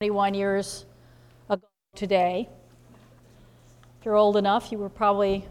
21 0.00 0.32
years 0.32 0.86
ago 1.50 1.66
today. 1.96 2.48
If 3.98 4.04
you're 4.04 4.14
old 4.14 4.36
enough, 4.36 4.70
you 4.70 4.78
were 4.78 4.88
probably 4.88 5.44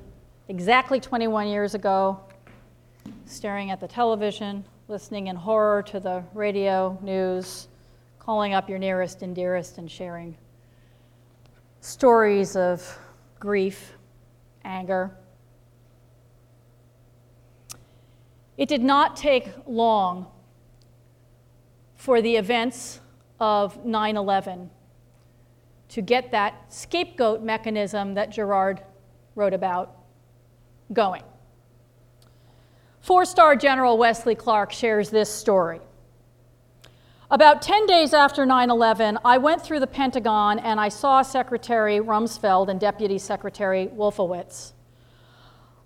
exactly 0.48 1.02
21 1.02 1.50
years 1.50 1.76
ago 1.76 2.22
staring 3.26 3.72
at 3.72 3.82
the 3.82 3.90
television, 3.90 4.64
listening 4.88 5.28
in 5.28 5.36
horror 5.36 5.84
to 5.88 6.00
the 6.00 6.24
radio 6.34 6.98
news, 7.02 7.68
calling 8.20 8.54
up 8.54 8.70
your 8.70 8.80
nearest 8.80 9.22
and 9.22 9.36
dearest 9.36 9.80
and 9.80 9.92
sharing 9.92 10.34
stories 11.82 12.56
of 12.56 12.98
grief, 13.42 13.98
anger. 14.64 15.12
It 18.56 18.70
did 18.70 18.82
not 18.82 19.18
take 19.18 19.50
long 19.66 20.26
for 21.98 22.22
the 22.22 22.38
events 22.38 23.02
of 23.40 23.86
9 23.86 24.18
11 24.18 24.70
to 25.90 26.02
get 26.02 26.32
that 26.32 26.74
scapegoat 26.74 27.42
mechanism 27.42 28.14
that 28.16 28.30
Girard 28.30 28.82
wrote 29.36 29.54
about 29.54 29.96
going. 30.92 31.24
Four 33.02 33.26
star 33.26 33.56
General 33.56 33.98
Wesley 33.98 34.36
Clark 34.36 34.72
shares 34.72 35.10
this 35.10 35.34
story. 35.34 35.80
About 37.30 37.62
10 37.62 37.86
days 37.86 38.14
after 38.14 38.46
9 38.46 38.70
11, 38.70 39.20
I 39.24 39.38
went 39.38 39.62
through 39.62 39.80
the 39.80 39.88
Pentagon 39.88 40.60
and 40.60 40.80
I 40.80 40.90
saw 40.90 41.22
Secretary 41.22 42.00
Rumsfeld 42.00 42.70
and 42.70 42.80
Deputy 42.80 43.18
Secretary 43.18 43.88
Wolfowitz. 43.88 44.74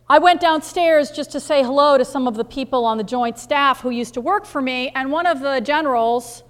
I 0.07 0.19
went 0.19 0.41
downstairs 0.41 1.09
just 1.09 1.31
to 1.31 1.39
say 1.39 1.63
hello 1.63 1.97
to 1.97 2.05
some 2.05 2.27
of 2.27 2.35
the 2.35 2.43
people 2.43 2.85
on 2.85 2.97
the 2.97 3.03
joint 3.03 3.39
staff 3.39 3.81
who 3.81 3.91
used 3.91 4.13
to 4.15 4.21
work 4.21 4.45
for 4.45 4.61
me, 4.61 4.89
and 4.89 5.11
one 5.11 5.25
of 5.25 5.39
the 5.39 5.61
generals 5.61 6.43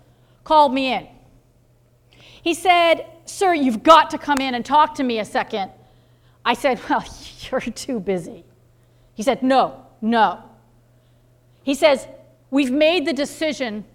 called 0.44 0.74
me 0.74 0.94
in. 0.94 1.08
He 2.42 2.54
said, 2.54 3.06
Sir, 3.26 3.54
you've 3.54 3.84
got 3.84 4.10
to 4.12 4.18
come 4.18 4.42
in 4.42 4.56
and 4.56 4.66
talk 4.66 4.96
to 4.96 5.04
me 5.04 5.20
a 5.20 5.26
second. 5.26 5.72
I 6.44 6.54
said, 6.54 6.80
Well, 6.90 7.06
you're 7.50 7.62
too 7.62 8.00
busy. 8.00 8.44
He 9.14 9.24
said, 9.24 9.44
No, 9.44 9.86
no. 10.02 10.44
He 11.64 11.76
says, 11.76 12.08
We've 12.50 12.72
made 12.72 13.06
the 13.06 13.14
decision 13.14 13.86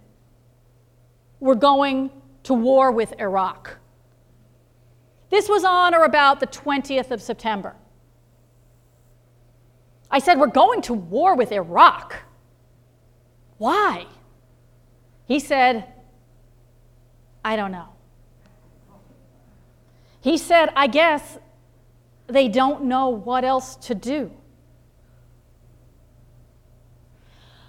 we're 1.40 1.54
going 1.54 2.10
to 2.44 2.54
war 2.54 2.90
with 2.90 3.12
Iraq. 3.18 3.76
This 5.28 5.48
was 5.48 5.64
on 5.64 5.94
or 5.94 6.04
about 6.04 6.40
the 6.40 6.46
20th 6.46 7.10
of 7.10 7.20
September. 7.20 7.74
I 10.10 10.20
said, 10.20 10.38
We're 10.38 10.46
going 10.46 10.82
to 10.82 10.94
war 10.94 11.34
with 11.34 11.52
Iraq. 11.52 12.16
Why? 13.58 14.06
He 15.26 15.40
said, 15.40 15.86
I 17.46 17.54
don't 17.54 17.70
know. 17.70 17.90
He 20.20 20.36
said, 20.36 20.70
I 20.74 20.88
guess 20.88 21.38
they 22.26 22.48
don't 22.48 22.86
know 22.86 23.10
what 23.10 23.44
else 23.44 23.76
to 23.86 23.94
do. 23.94 24.32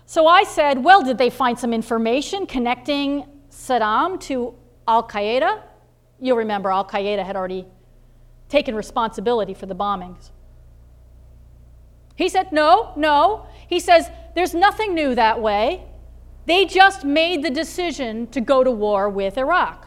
So 0.08 0.26
I 0.26 0.46
said, 0.46 0.84
Well, 0.84 1.04
did 1.04 1.20
they 1.20 1.30
find 1.30 1.60
some 1.60 1.76
information 1.76 2.48
connecting 2.48 3.28
Saddam 3.52 4.20
to 4.22 4.56
Al 4.88 5.08
Qaeda? 5.08 5.62
You'll 6.20 6.38
remember 6.38 6.72
Al 6.72 6.84
Qaeda 6.84 7.24
had 7.24 7.36
already 7.36 7.68
taken 8.50 8.74
responsibility 8.74 9.54
for 9.54 9.68
the 9.68 9.76
bombings. 9.76 10.32
He 12.16 12.30
said, 12.30 12.52
No, 12.52 12.94
no. 12.96 13.46
He 13.70 13.80
says, 13.80 14.10
There's 14.34 14.56
nothing 14.56 14.96
new 14.96 15.14
that 15.14 15.40
way. 15.40 15.84
They 16.48 16.64
just 16.66 17.04
made 17.04 17.44
the 17.44 17.50
decision 17.50 18.28
to 18.28 18.40
go 18.40 18.64
to 18.64 18.72
war 18.72 19.10
with 19.10 19.38
Iraq. 19.38 19.86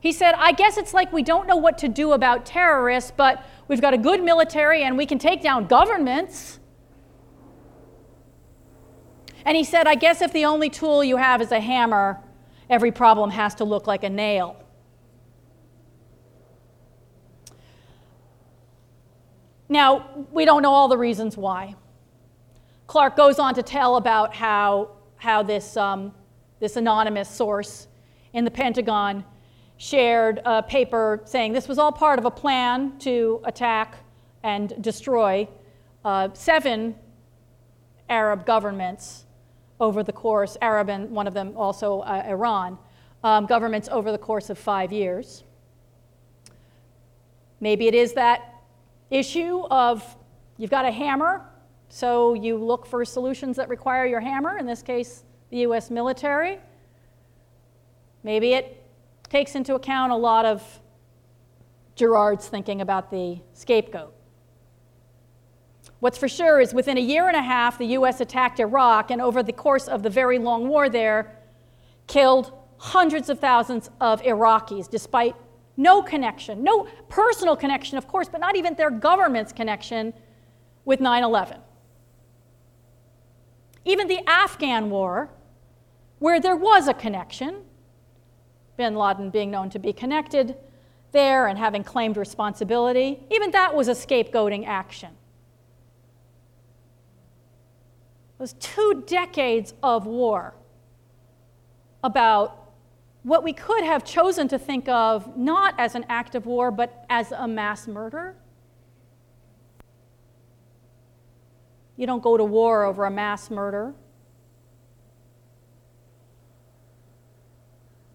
He 0.00 0.10
said, 0.10 0.34
I 0.36 0.50
guess 0.50 0.76
it's 0.76 0.92
like 0.92 1.12
we 1.12 1.22
don't 1.22 1.46
know 1.46 1.56
what 1.56 1.78
to 1.78 1.88
do 1.88 2.12
about 2.12 2.44
terrorists, 2.44 3.12
but 3.16 3.44
we've 3.68 3.80
got 3.80 3.94
a 3.94 3.98
good 3.98 4.22
military 4.22 4.82
and 4.82 4.98
we 4.98 5.06
can 5.06 5.20
take 5.20 5.40
down 5.40 5.68
governments. 5.68 6.58
And 9.44 9.56
he 9.56 9.62
said, 9.62 9.86
I 9.86 9.94
guess 9.94 10.20
if 10.20 10.32
the 10.32 10.44
only 10.44 10.68
tool 10.68 11.04
you 11.04 11.16
have 11.16 11.40
is 11.40 11.52
a 11.52 11.60
hammer, 11.60 12.20
every 12.68 12.90
problem 12.90 13.30
has 13.30 13.54
to 13.56 13.64
look 13.64 13.86
like 13.86 14.02
a 14.02 14.10
nail. 14.10 14.56
Now, 19.68 20.26
we 20.32 20.44
don't 20.44 20.62
know 20.62 20.72
all 20.72 20.88
the 20.88 20.98
reasons 20.98 21.36
why. 21.36 21.76
Clark 22.88 23.16
goes 23.16 23.38
on 23.38 23.54
to 23.54 23.62
tell 23.62 23.96
about 23.96 24.34
how 24.34 24.97
how 25.18 25.42
this, 25.42 25.76
um, 25.76 26.12
this 26.60 26.76
anonymous 26.76 27.28
source 27.28 27.88
in 28.32 28.44
the 28.44 28.50
Pentagon 28.50 29.24
shared 29.76 30.40
a 30.44 30.62
paper 30.62 31.20
saying 31.24 31.52
this 31.52 31.68
was 31.68 31.78
all 31.78 31.92
part 31.92 32.18
of 32.18 32.24
a 32.24 32.30
plan 32.30 32.98
to 32.98 33.40
attack 33.44 33.96
and 34.42 34.80
destroy 34.82 35.48
uh, 36.04 36.28
seven 36.32 36.94
Arab 38.08 38.46
governments 38.46 39.26
over 39.80 40.02
the 40.02 40.12
course, 40.12 40.56
Arab 40.60 40.88
and 40.88 41.10
one 41.10 41.26
of 41.26 41.34
them 41.34 41.56
also 41.56 42.00
uh, 42.00 42.24
Iran, 42.26 42.78
um, 43.22 43.46
governments 43.46 43.88
over 43.90 44.10
the 44.10 44.18
course 44.18 44.50
of 44.50 44.58
five 44.58 44.92
years. 44.92 45.44
Maybe 47.60 47.86
it 47.86 47.94
is 47.94 48.12
that 48.14 48.54
issue 49.10 49.64
of 49.70 50.16
you've 50.56 50.70
got 50.70 50.84
a 50.84 50.90
hammer 50.90 51.47
so 51.88 52.34
you 52.34 52.56
look 52.56 52.86
for 52.86 53.04
solutions 53.04 53.56
that 53.56 53.68
require 53.68 54.06
your 54.06 54.20
hammer, 54.20 54.58
in 54.58 54.66
this 54.66 54.82
case, 54.82 55.24
the 55.50 55.58
US 55.58 55.90
military. 55.90 56.58
Maybe 58.22 58.52
it 58.52 58.84
takes 59.30 59.54
into 59.54 59.74
account 59.74 60.12
a 60.12 60.16
lot 60.16 60.44
of 60.44 60.80
Girard's 61.96 62.48
thinking 62.48 62.80
about 62.80 63.10
the 63.10 63.38
scapegoat. 63.52 64.14
What's 66.00 66.18
for 66.18 66.28
sure 66.28 66.60
is 66.60 66.72
within 66.72 66.96
a 66.96 67.00
year 67.00 67.26
and 67.26 67.36
a 67.36 67.42
half, 67.42 67.78
the 67.78 67.86
US 67.86 68.20
attacked 68.20 68.60
Iraq, 68.60 69.10
and 69.10 69.20
over 69.20 69.42
the 69.42 69.52
course 69.52 69.88
of 69.88 70.02
the 70.02 70.10
very 70.10 70.38
long 70.38 70.68
war 70.68 70.88
there, 70.88 71.36
killed 72.06 72.52
hundreds 72.78 73.28
of 73.28 73.40
thousands 73.40 73.90
of 74.00 74.22
Iraqis, 74.22 74.88
despite 74.88 75.34
no 75.76 76.02
connection, 76.02 76.62
no 76.62 76.86
personal 77.08 77.56
connection, 77.56 77.98
of 77.98 78.06
course, 78.06 78.28
but 78.28 78.40
not 78.40 78.56
even 78.56 78.74
their 78.74 78.90
government's 78.90 79.52
connection 79.52 80.12
with 80.84 81.00
9 81.00 81.24
11. 81.24 81.58
Even 83.88 84.06
the 84.06 84.20
Afghan 84.28 84.90
war, 84.90 85.30
where 86.18 86.38
there 86.38 86.56
was 86.56 86.88
a 86.88 86.94
connection, 86.94 87.62
bin 88.76 88.94
Laden 88.94 89.30
being 89.30 89.50
known 89.50 89.70
to 89.70 89.78
be 89.78 89.94
connected 89.94 90.56
there 91.12 91.46
and 91.46 91.58
having 91.58 91.82
claimed 91.82 92.18
responsibility, 92.18 93.18
even 93.30 93.50
that 93.52 93.74
was 93.74 93.88
a 93.88 93.92
scapegoating 93.92 94.66
action. 94.66 95.08
It 98.38 98.42
was 98.42 98.52
two 98.60 99.04
decades 99.06 99.72
of 99.82 100.04
war 100.04 100.54
about 102.04 102.72
what 103.22 103.42
we 103.42 103.54
could 103.54 103.84
have 103.84 104.04
chosen 104.04 104.48
to 104.48 104.58
think 104.58 104.86
of 104.90 105.34
not 105.34 105.74
as 105.78 105.94
an 105.94 106.04
act 106.10 106.34
of 106.34 106.44
war, 106.44 106.70
but 106.70 107.06
as 107.08 107.32
a 107.32 107.48
mass 107.48 107.88
murder. 107.88 108.36
You 111.98 112.06
don't 112.06 112.22
go 112.22 112.36
to 112.36 112.44
war 112.44 112.84
over 112.84 113.06
a 113.06 113.10
mass 113.10 113.50
murder. 113.50 113.92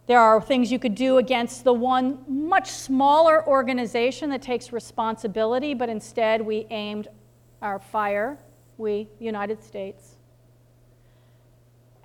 There 0.07 0.19
are 0.19 0.39
things 0.39 0.71
you 0.71 0.79
could 0.79 0.95
do 0.95 1.17
against 1.17 1.65
the 1.65 1.73
one 1.73 2.23
much 2.27 2.69
smaller 2.69 3.45
organization 3.45 4.29
that 4.29 4.41
takes 4.41 4.71
responsibility, 4.71 5.73
but 5.73 5.89
instead 5.89 6.41
we 6.41 6.65
aimed 6.69 7.09
our 7.61 7.77
fire, 7.77 8.37
we, 8.77 9.09
United 9.19 9.61
States, 9.61 10.15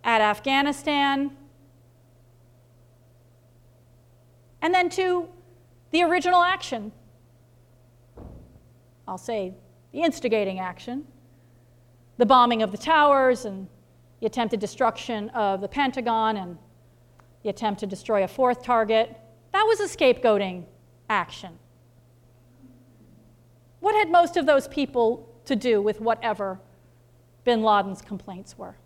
at 0.03 0.21
Afghanistan, 0.21 1.31
and 4.61 4.75
then 4.75 4.91
to 4.91 5.29
the 5.93 6.03
original 6.03 6.43
action. 6.43 6.91
I'll 9.07 9.17
say 9.17 9.55
the 9.93 10.03
instigating 10.03 10.59
action 10.59 11.07
the 12.19 12.27
bombing 12.27 12.63
of 12.63 12.73
the 12.73 12.79
towers 12.79 13.45
and 13.45 13.69
the 14.21 14.27
attempted 14.27 14.61
destruction 14.61 15.31
of 15.31 15.61
the 15.61 15.69
Pentagon 15.69 16.37
and 16.37 16.59
the 17.43 17.49
attempt 17.49 17.81
to 17.81 17.87
destroy 17.87 18.25
a 18.25 18.29
fourth 18.29 18.63
target, 18.63 19.17
that 19.53 19.63
was 19.63 19.81
a 19.81 19.85
scapegoating 19.85 20.65
action. 21.09 21.59
What 23.81 23.95
had 23.95 24.11
most 24.11 24.37
of 24.37 24.45
those 24.45 24.67
people 24.69 25.29
to 25.45 25.55
do 25.55 25.81
with 25.81 26.01
whatever 26.01 26.61
bin 27.45 27.63
Laden's 27.63 28.03
complaints 28.03 28.59
were? 28.59 28.77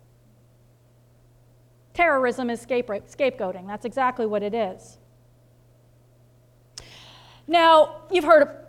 Terrorism 1.93 2.49
is 2.49 2.65
scapegoating. 2.65 3.67
That's 3.67 3.85
exactly 3.85 4.25
what 4.25 4.43
it 4.43 4.53
is. 4.53 4.97
Now, 7.47 8.03
you've 8.11 8.23
heard 8.23 8.62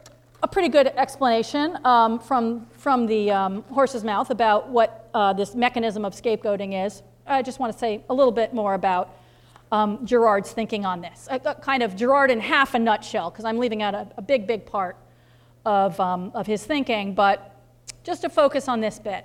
a 0.44 0.46
pretty 0.46 0.68
good 0.68 0.88
explanation 0.88 1.78
um, 1.86 2.18
from, 2.18 2.66
from 2.72 3.06
the 3.06 3.30
um, 3.30 3.62
horse's 3.70 4.04
mouth 4.04 4.28
about 4.28 4.68
what 4.68 5.08
uh, 5.14 5.32
this 5.32 5.54
mechanism 5.54 6.04
of 6.04 6.12
scapegoating 6.12 6.84
is. 6.84 7.02
I 7.26 7.40
just 7.40 7.58
want 7.58 7.72
to 7.72 7.78
say 7.78 8.04
a 8.10 8.14
little 8.14 8.30
bit 8.30 8.52
more 8.52 8.74
about 8.74 9.16
um, 9.72 10.04
Girard's 10.04 10.52
thinking 10.52 10.84
on 10.84 11.00
this. 11.00 11.28
A, 11.30 11.40
a 11.46 11.54
kind 11.54 11.82
of 11.82 11.96
Girard 11.96 12.30
in 12.30 12.40
half 12.40 12.74
a 12.74 12.78
nutshell, 12.78 13.30
because 13.30 13.46
I'm 13.46 13.56
leaving 13.56 13.80
out 13.80 13.94
a, 13.94 14.06
a, 14.18 14.22
big, 14.22 14.46
big 14.46 14.66
part 14.66 14.98
of, 15.64 15.98
um, 15.98 16.30
of 16.34 16.46
his 16.46 16.62
thinking, 16.62 17.14
but 17.14 17.58
just 18.02 18.20
to 18.20 18.28
focus 18.28 18.68
on 18.68 18.82
this 18.82 18.98
bit. 18.98 19.24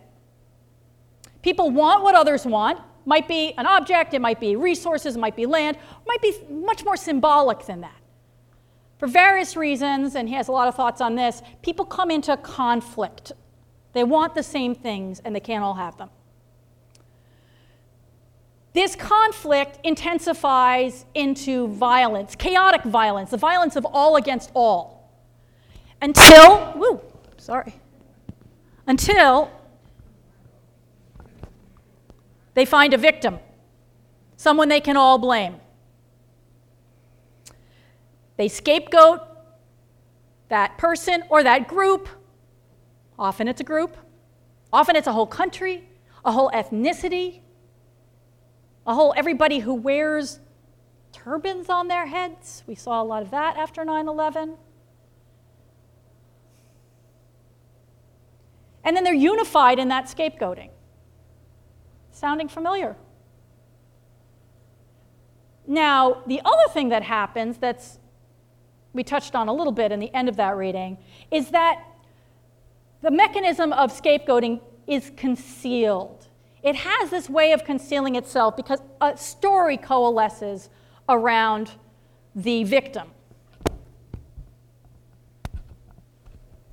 People 1.41 1.69
want 1.69 2.01
what 2.01 2.15
others 2.15 2.45
want. 2.45 2.79
Might 3.05 3.27
be 3.27 3.53
an 3.57 3.65
object, 3.65 4.13
it 4.13 4.21
might 4.21 4.39
be 4.39 4.55
resources, 4.55 5.17
it 5.17 5.19
might 5.19 5.35
be 5.35 5.45
land, 5.45 5.77
might 6.07 6.21
be 6.21 6.33
much 6.49 6.85
more 6.85 6.95
symbolic 6.95 7.65
than 7.65 7.81
that. 7.81 7.98
For 8.99 9.07
various 9.07 9.55
reasons, 9.55 10.13
and 10.15 10.27
he 10.27 10.35
has 10.35 10.49
a 10.49 10.51
lot 10.51 10.67
of 10.67 10.75
thoughts 10.75 10.99
on 10.99 11.15
this, 11.15 11.41
people 11.61 11.85
come 11.85 12.11
into 12.11 12.35
conflict. 12.35 13.31
They 13.93 14.03
want 14.03 14.35
the 14.35 14.43
same 14.43 14.75
things 14.75 15.21
and 15.23 15.33
they 15.33 15.39
can't 15.39 15.63
all 15.63 15.75
have 15.75 15.97
them. 15.97 16.09
This 18.73 18.97
conflict 18.97 19.79
intensifies 19.85 21.05
into 21.15 21.69
violence, 21.69 22.35
chaotic 22.35 22.83
violence, 22.83 23.31
the 23.31 23.37
violence 23.37 23.77
of 23.77 23.85
all 23.85 24.17
against 24.17 24.51
all. 24.53 25.09
Until, 26.01 26.73
woo, 26.75 27.01
sorry, 27.37 27.73
until 28.85 29.49
they 32.53 32.65
find 32.65 32.93
a 32.93 32.97
victim, 32.97 33.39
someone 34.35 34.67
they 34.67 34.81
can 34.81 34.97
all 34.97 35.17
blame. 35.17 35.55
They 38.39 38.47
scapegoat 38.47 39.21
that 40.47 40.79
person 40.79 41.23
or 41.29 41.43
that 41.43 41.67
group. 41.67 42.09
Often 43.19 43.49
it's 43.49 43.61
a 43.61 43.65
group, 43.65 43.95
often 44.73 44.95
it's 44.95 45.05
a 45.07 45.13
whole 45.13 45.27
country, 45.27 45.83
a 46.25 46.31
whole 46.31 46.49
ethnicity 46.49 47.41
a 48.89 48.95
whole 48.95 49.13
everybody 49.15 49.59
who 49.59 49.75
wears 49.75 50.39
turbans 51.11 51.69
on 51.69 51.87
their 51.87 52.07
heads. 52.07 52.63
We 52.65 52.73
saw 52.73 52.99
a 52.99 53.03
lot 53.03 53.21
of 53.21 53.29
that 53.29 53.55
after 53.55 53.85
9 53.85 54.07
11. 54.07 54.55
And 58.83 58.97
then 58.97 59.03
they're 59.03 59.13
unified 59.13 59.77
in 59.77 59.89
that 59.89 60.05
scapegoating. 60.05 60.71
Sounding 62.09 62.47
familiar? 62.47 62.95
Now, 65.67 66.23
the 66.25 66.41
other 66.43 66.73
thing 66.73 66.89
that 66.89 67.03
happens 67.03 67.57
that's 67.57 67.99
we 68.93 69.03
touched 69.03 69.35
on 69.35 69.47
a 69.47 69.53
little 69.53 69.71
bit 69.71 69.91
in 69.91 69.99
the 69.99 70.13
end 70.13 70.29
of 70.29 70.35
that 70.37 70.57
reading 70.57 70.97
is 71.31 71.49
that 71.51 71.83
the 73.01 73.11
mechanism 73.11 73.71
of 73.73 73.91
scapegoating 73.91 74.61
is 74.87 75.11
concealed. 75.15 76.27
It 76.63 76.75
has 76.75 77.09
this 77.09 77.29
way 77.29 77.53
of 77.53 77.63
concealing 77.63 78.15
itself 78.15 78.57
because 78.57 78.81
a 78.99 79.15
story 79.15 79.77
coalesces 79.77 80.69
around 81.07 81.71
the 82.35 82.63
victim. 82.63 83.09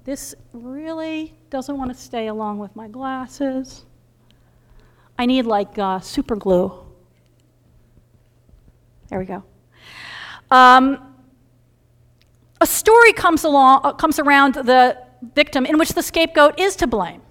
This 0.04 0.34
really 0.52 1.34
doesn't 1.50 1.76
want 1.76 1.92
to 1.92 1.98
stay 2.00 2.28
along 2.28 2.58
with 2.58 2.74
my 2.76 2.88
glasses. 2.88 3.84
I 5.18 5.26
need 5.26 5.46
like 5.46 5.78
uh, 5.78 6.00
super 6.00 6.36
glue. 6.36 6.72
There 9.08 9.18
we 9.18 9.24
go. 9.24 9.42
Um, 10.50 11.15
a 12.60 12.66
story 12.66 13.12
comes 13.12 13.44
along, 13.44 13.80
uh, 13.84 13.92
comes 13.92 14.18
around 14.18 14.54
the 14.54 14.98
victim 15.34 15.66
in 15.66 15.78
which 15.78 15.90
the 15.90 16.02
scapegoat 16.02 16.58
is 16.58 16.76
to 16.76 16.86
blame, 16.86 17.22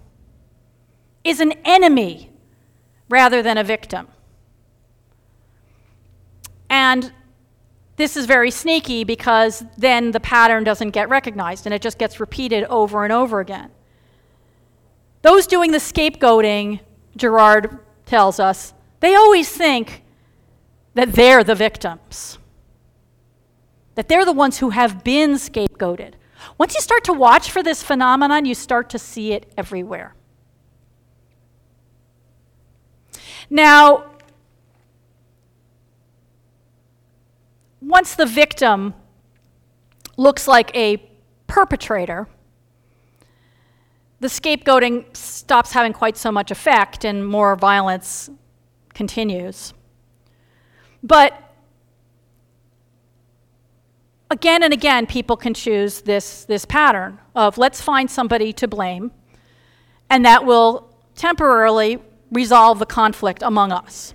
is 1.23 1.39
an 1.39 1.53
enemy 1.63 2.31
rather 3.09 3.41
than 3.41 3.57
a 3.57 3.63
victim. 3.63 4.07
And 6.69 7.11
this 7.95 8.17
is 8.17 8.25
very 8.25 8.51
sneaky 8.51 9.03
because 9.03 9.63
then 9.77 10.11
the 10.11 10.19
pattern 10.19 10.63
doesn't 10.63 10.91
get 10.91 11.09
recognized 11.09 11.65
and 11.65 11.73
it 11.73 11.81
just 11.81 11.97
gets 11.97 12.19
repeated 12.19 12.65
over 12.65 13.03
and 13.03 13.13
over 13.13 13.39
again. 13.39 13.71
Those 15.21 15.47
doing 15.47 15.71
the 15.71 15.77
scapegoating, 15.77 16.81
Girard 17.15 17.79
tells 18.05 18.39
us, 18.39 18.73
they 18.99 19.15
always 19.15 19.49
think 19.49 20.03
that 20.93 21.13
they're 21.13 21.43
the 21.43 21.55
victims, 21.55 22.37
that 23.95 24.07
they're 24.07 24.25
the 24.25 24.33
ones 24.33 24.59
who 24.59 24.69
have 24.69 25.03
been 25.03 25.33
scapegoated. 25.33 26.13
Once 26.57 26.75
you 26.75 26.81
start 26.81 27.03
to 27.05 27.13
watch 27.13 27.49
for 27.49 27.63
this 27.63 27.81
phenomenon, 27.81 28.45
you 28.45 28.53
start 28.53 28.89
to 28.89 28.99
see 28.99 29.31
it 29.31 29.51
everywhere. 29.57 30.13
Now, 33.49 34.11
once 37.81 38.15
the 38.15 38.25
victim 38.25 38.93
looks 40.17 40.47
like 40.47 40.75
a 40.75 40.97
perpetrator, 41.47 42.27
the 44.19 44.27
scapegoating 44.27 45.15
stops 45.15 45.71
having 45.71 45.93
quite 45.93 46.17
so 46.17 46.31
much 46.31 46.49
effect 46.51 47.05
and 47.05 47.25
more 47.25 47.55
violence 47.55 48.29
continues. 48.93 49.73
But 51.03 51.44
again 54.29 54.63
and 54.63 54.73
again, 54.73 55.05
people 55.05 55.37
can 55.37 55.53
choose 55.53 56.01
this, 56.01 56.45
this 56.45 56.65
pattern 56.65 57.19
of 57.35 57.57
let's 57.57 57.81
find 57.81 58.09
somebody 58.09 58.53
to 58.53 58.67
blame, 58.67 59.11
and 60.09 60.25
that 60.25 60.45
will 60.45 60.93
temporarily 61.15 61.99
resolve 62.31 62.79
the 62.79 62.85
conflict 62.85 63.41
among 63.41 63.71
us. 63.71 64.13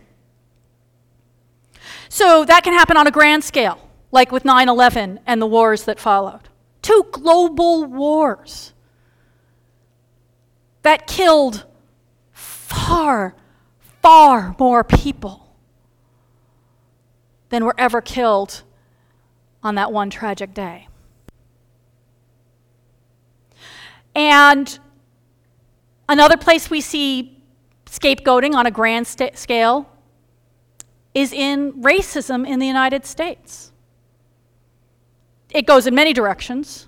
So 2.08 2.44
that 2.44 2.64
can 2.64 2.72
happen 2.72 2.96
on 2.96 3.06
a 3.06 3.10
grand 3.10 3.44
scale, 3.44 3.88
like 4.10 4.32
with 4.32 4.44
9 4.44 4.68
11 4.68 5.20
and 5.26 5.40
the 5.40 5.46
wars 5.46 5.84
that 5.84 6.00
followed. 6.00 6.48
Two 6.82 7.06
global 7.12 7.84
wars 7.84 8.72
that 10.82 11.06
killed 11.06 11.66
far, 12.32 13.34
far 14.02 14.56
more 14.58 14.82
people 14.82 15.54
than 17.50 17.64
were 17.64 17.74
ever 17.76 18.00
killed 18.00 18.62
on 19.62 19.74
that 19.74 19.92
one 19.92 20.10
tragic 20.10 20.54
day. 20.54 20.88
And 24.14 24.78
another 26.08 26.36
place 26.36 26.70
we 26.70 26.80
see 26.80 27.42
scapegoating 27.86 28.54
on 28.54 28.66
a 28.66 28.70
grand 28.70 29.06
st- 29.06 29.36
scale 29.36 29.88
is 31.14 31.32
in 31.32 31.72
racism 31.82 32.46
in 32.46 32.58
the 32.58 32.66
United 32.66 33.04
States. 33.04 33.72
It 35.50 35.66
goes 35.66 35.86
in 35.86 35.94
many 35.94 36.12
directions. 36.12 36.86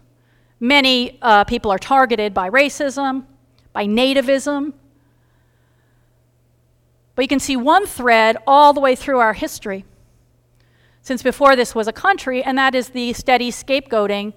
Many 0.61 1.19
uh, 1.21 1.45
people 1.45 1.73
are 1.73 1.79
targeted 1.79 2.33
by 2.33 2.49
racism, 2.49 3.25
by 3.73 3.87
nativism. 3.87 4.73
But 7.15 7.23
you 7.23 7.29
can 7.29 7.41
see 7.41 7.57
one 7.57 7.87
thread 7.87 8.37
all 8.47 8.73
the 8.73 8.81
way 8.81 8.95
through 8.95 9.19
our 9.19 9.33
history, 9.33 9.85
since 11.03 11.23
before 11.23 11.55
this 11.55 11.75
was 11.75 11.87
a 11.87 11.93
country, 11.93 12.43
and 12.43 12.57
that 12.57 12.75
is 12.75 12.91
the 12.91 13.13
steady 13.13 13.51
scapegoating, 13.51 14.33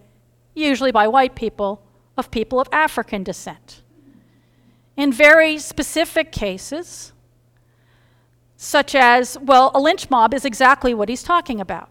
usually 0.54 0.92
by 0.92 1.08
white 1.08 1.36
people, 1.36 1.82
of 2.18 2.32
people 2.32 2.60
of 2.60 2.68
African 2.72 3.24
descent 3.24 3.82
in 4.98 5.12
very 5.12 5.58
specific 5.58 6.32
cases, 6.32 7.14
such 8.58 8.96
as, 8.96 9.38
well, 9.42 9.72
a 9.74 9.80
lynch 9.80 10.10
mob 10.10 10.34
is 10.34 10.46
exactly 10.46 10.94
what 10.94 11.10
he's 11.10 11.24
talking 11.24 11.60
about. 11.60 11.90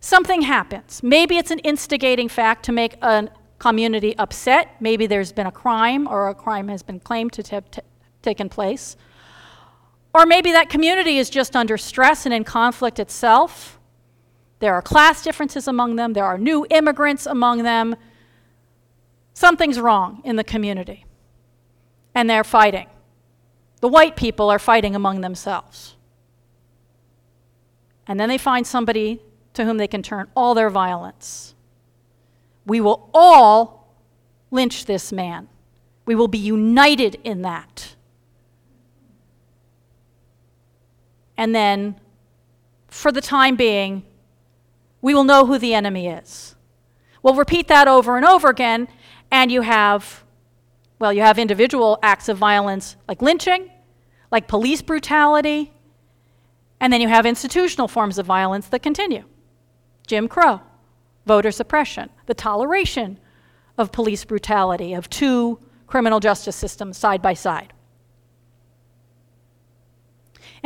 Something 0.00 0.42
happens. 0.42 1.02
Maybe 1.02 1.36
it's 1.36 1.50
an 1.50 1.58
instigating 1.60 2.28
fact 2.28 2.64
to 2.64 2.72
make 2.72 2.96
a 3.02 3.28
community 3.58 4.16
upset. 4.16 4.76
Maybe 4.80 5.06
there's 5.06 5.32
been 5.32 5.46
a 5.46 5.52
crime 5.52 6.06
or 6.08 6.28
a 6.28 6.34
crime 6.34 6.68
has 6.68 6.82
been 6.82 7.00
claimed 7.00 7.32
to 7.34 7.42
have 7.54 7.70
t- 7.70 7.82
taken 8.22 8.48
place. 8.48 8.96
Or 10.16 10.24
maybe 10.24 10.50
that 10.52 10.70
community 10.70 11.18
is 11.18 11.28
just 11.28 11.54
under 11.54 11.76
stress 11.76 12.24
and 12.24 12.34
in 12.34 12.42
conflict 12.42 12.98
itself. 12.98 13.78
There 14.60 14.72
are 14.72 14.80
class 14.80 15.22
differences 15.22 15.68
among 15.68 15.96
them, 15.96 16.14
there 16.14 16.24
are 16.24 16.38
new 16.38 16.66
immigrants 16.70 17.26
among 17.26 17.64
them 17.64 17.96
something's 19.34 19.78
wrong 19.78 20.22
in 20.24 20.36
the 20.36 20.44
community. 20.44 21.04
And 22.14 22.30
they're 22.30 22.44
fighting. 22.44 22.86
The 23.82 23.88
white 23.88 24.16
people 24.16 24.48
are 24.48 24.58
fighting 24.58 24.96
among 24.96 25.20
themselves. 25.20 25.96
And 28.06 28.18
then 28.18 28.30
they 28.30 28.38
find 28.38 28.66
somebody 28.66 29.20
to 29.52 29.66
whom 29.66 29.76
they 29.76 29.86
can 29.86 30.02
turn 30.02 30.28
all 30.34 30.54
their 30.54 30.70
violence. 30.70 31.54
We 32.64 32.80
will 32.80 33.10
all 33.12 33.92
lynch 34.50 34.86
this 34.86 35.12
man. 35.12 35.48
We 36.06 36.14
will 36.14 36.28
be 36.28 36.38
united 36.38 37.16
in 37.22 37.42
that. 37.42 37.95
And 41.36 41.54
then, 41.54 42.00
for 42.88 43.12
the 43.12 43.20
time 43.20 43.56
being, 43.56 44.04
we 45.02 45.14
will 45.14 45.24
know 45.24 45.46
who 45.46 45.58
the 45.58 45.74
enemy 45.74 46.08
is. 46.08 46.54
We'll 47.22 47.34
repeat 47.34 47.68
that 47.68 47.88
over 47.88 48.16
and 48.16 48.24
over 48.24 48.48
again, 48.48 48.88
and 49.30 49.50
you 49.52 49.62
have, 49.62 50.24
well, 50.98 51.12
you 51.12 51.22
have 51.22 51.38
individual 51.38 51.98
acts 52.02 52.28
of 52.28 52.38
violence 52.38 52.96
like 53.08 53.20
lynching, 53.20 53.70
like 54.30 54.48
police 54.48 54.82
brutality, 54.82 55.72
And 56.80 56.92
then 56.92 57.00
you 57.00 57.08
have 57.08 57.26
institutional 57.26 57.88
forms 57.88 58.18
of 58.18 58.26
violence 58.26 58.68
that 58.68 58.82
continue 58.82 59.24
Jim 60.06 60.28
Crow, 60.28 60.60
voter 61.26 61.50
suppression, 61.50 62.10
the 62.26 62.34
toleration 62.34 63.18
of 63.78 63.92
police 63.92 64.24
brutality, 64.24 64.94
of 64.94 65.10
two 65.10 65.58
criminal 65.86 66.20
justice 66.20 66.56
systems 66.56 66.96
side 66.96 67.22
by 67.22 67.34
side. 67.34 67.72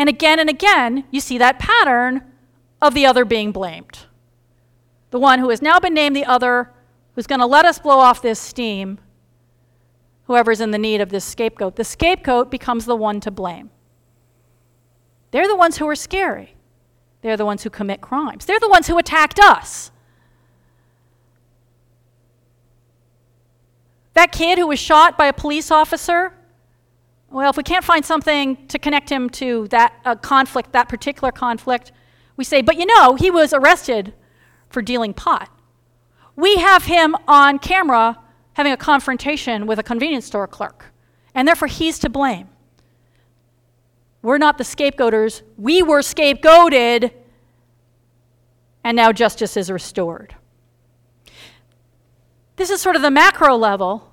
And 0.01 0.09
again 0.09 0.39
and 0.39 0.49
again, 0.49 1.05
you 1.11 1.21
see 1.21 1.37
that 1.37 1.59
pattern 1.59 2.23
of 2.81 2.95
the 2.95 3.05
other 3.05 3.27
being 3.27 3.53
blamed. 3.53 4.07
The 5.11 5.19
one 5.19 5.41
who 5.41 5.51
has 5.51 5.61
now 5.61 5.79
been 5.79 5.93
named 5.93 6.17
the 6.17 6.25
other, 6.25 6.73
who's 7.15 7.27
going 7.27 7.41
to 7.41 7.47
let 7.47 7.67
us 7.67 7.79
blow 7.79 7.99
off 7.99 8.23
this 8.23 8.41
steam, 8.41 8.99
whoever's 10.25 10.63
in 10.63 10.71
the 10.71 10.79
need 10.79 11.03
of 11.03 11.11
this 11.11 11.27
scapegoat. 11.27 11.77
The 11.77 11.85
scapegoat 11.85 12.51
becomes 12.51 12.87
the 12.87 12.97
one 12.97 13.21
to 13.21 13.31
blame. 13.31 13.69
They're 15.33 15.47
the 15.47 15.55
ones 15.55 15.77
who 15.77 15.87
are 15.87 15.95
scary. 15.95 16.55
They're 17.21 17.37
the 17.37 17.45
ones 17.45 17.63
who 17.63 17.69
commit 17.69 18.01
crimes. 18.01 18.47
They're 18.47 18.59
the 18.59 18.71
ones 18.71 18.87
who 18.87 18.97
attacked 18.97 19.39
us. 19.39 19.91
That 24.15 24.33
kid 24.33 24.57
who 24.57 24.69
was 24.69 24.79
shot 24.79 25.19
by 25.19 25.27
a 25.27 25.35
police 25.35 25.71
officer, 25.71 26.33
well, 27.31 27.51
if 27.51 27.57
we 27.57 27.63
can't 27.63 27.85
find 27.85 28.05
something 28.05 28.67
to 28.67 28.79
connect 28.79 29.11
him 29.11 29.31
to 29.31 29.69
that 29.69 29.95
uh, 30.05 30.17
conflict, 30.17 30.73
that 30.73 30.89
particular 30.89 31.31
conflict, 31.31 31.93
we 32.37 32.45
say, 32.45 32.61
but 32.61 32.77
you 32.77 32.87
know, 32.87 33.15
he 33.15 33.31
was 33.31 33.53
arrested 33.53 34.13
for 34.69 34.83
dealing 34.83 35.15
pot. 35.15 35.49
We 36.35 36.57
have 36.57 36.85
him 36.85 37.17
on 37.29 37.59
camera 37.59 38.19
having 38.55 38.73
a 38.73 38.77
confrontation 38.77 39.67
with 39.67 39.79
a 39.79 39.83
convenience 39.83 40.27
store 40.27 40.49
clerk, 40.49 40.87
and 41.35 41.47
therefore 41.47 41.69
he's 41.69 41.99
to 42.01 42.09
blame. 42.09 42.49
We're 44.23 44.39
not 44.39 44.59
the 44.59 44.65
scapegoaters. 44.65 45.43
We 45.57 45.83
were 45.83 46.01
scapegoated, 46.01 47.13
and 48.83 48.97
now 48.97 49.13
justice 49.13 49.57
is 49.57 49.71
restored. 49.71 50.35
This 52.57 52.71
is 52.71 52.81
sort 52.81 52.97
of 52.97 53.03
the 53.03 53.11
macro 53.11 53.57
level, 53.57 54.10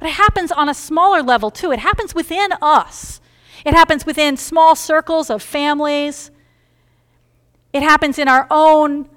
but 0.00 0.08
it 0.08 0.14
happens 0.14 0.50
on 0.50 0.68
a 0.68 0.74
smaller 0.74 1.22
level 1.22 1.50
too. 1.50 1.70
It 1.70 1.78
happens 1.78 2.14
within 2.14 2.52
us, 2.60 3.20
it 3.64 3.74
happens 3.74 4.06
within 4.06 4.36
small 4.36 4.74
circles 4.74 5.30
of 5.30 5.42
families, 5.42 6.30
it 7.72 7.82
happens 7.82 8.18
in 8.18 8.26
our 8.26 8.46
own 8.50 9.08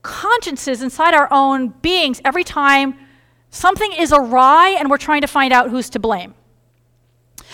consciences, 0.00 0.82
inside 0.82 1.14
our 1.14 1.28
own 1.30 1.68
beings, 1.68 2.20
every 2.24 2.42
time 2.42 2.94
something 3.50 3.92
is 3.92 4.12
awry 4.12 4.70
and 4.78 4.90
we're 4.90 4.96
trying 4.96 5.20
to 5.20 5.26
find 5.26 5.52
out 5.52 5.70
who's 5.70 5.90
to 5.90 6.00
blame. 6.00 6.34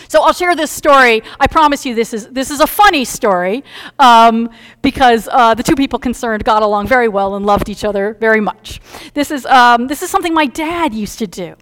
So 0.07 0.23
I'll 0.23 0.33
share 0.33 0.55
this 0.55 0.71
story. 0.71 1.23
I 1.41 1.49
promise 1.49 1.85
you, 1.85 1.97
this 1.97 2.15
is 2.15 2.29
this 2.29 2.53
is 2.53 2.61
a 2.61 2.69
funny 2.69 3.05
story 3.05 3.65
um, 3.99 4.49
because 4.81 5.29
uh, 5.33 5.55
the 5.55 5.65
two 5.65 5.75
people 5.75 5.99
concerned 5.99 6.45
got 6.45 6.63
along 6.63 6.87
very 6.87 7.09
well 7.09 7.35
and 7.35 7.45
loved 7.45 7.69
each 7.69 7.85
other 7.85 8.17
very 8.21 8.41
much. 8.41 8.81
This 9.13 9.33
is 9.33 9.45
um, 9.47 9.89
this 9.89 10.03
is 10.03 10.09
something 10.09 10.33
my 10.33 10.47
dad 10.47 10.95
used 10.95 11.19
to 11.19 11.27
do. 11.27 11.57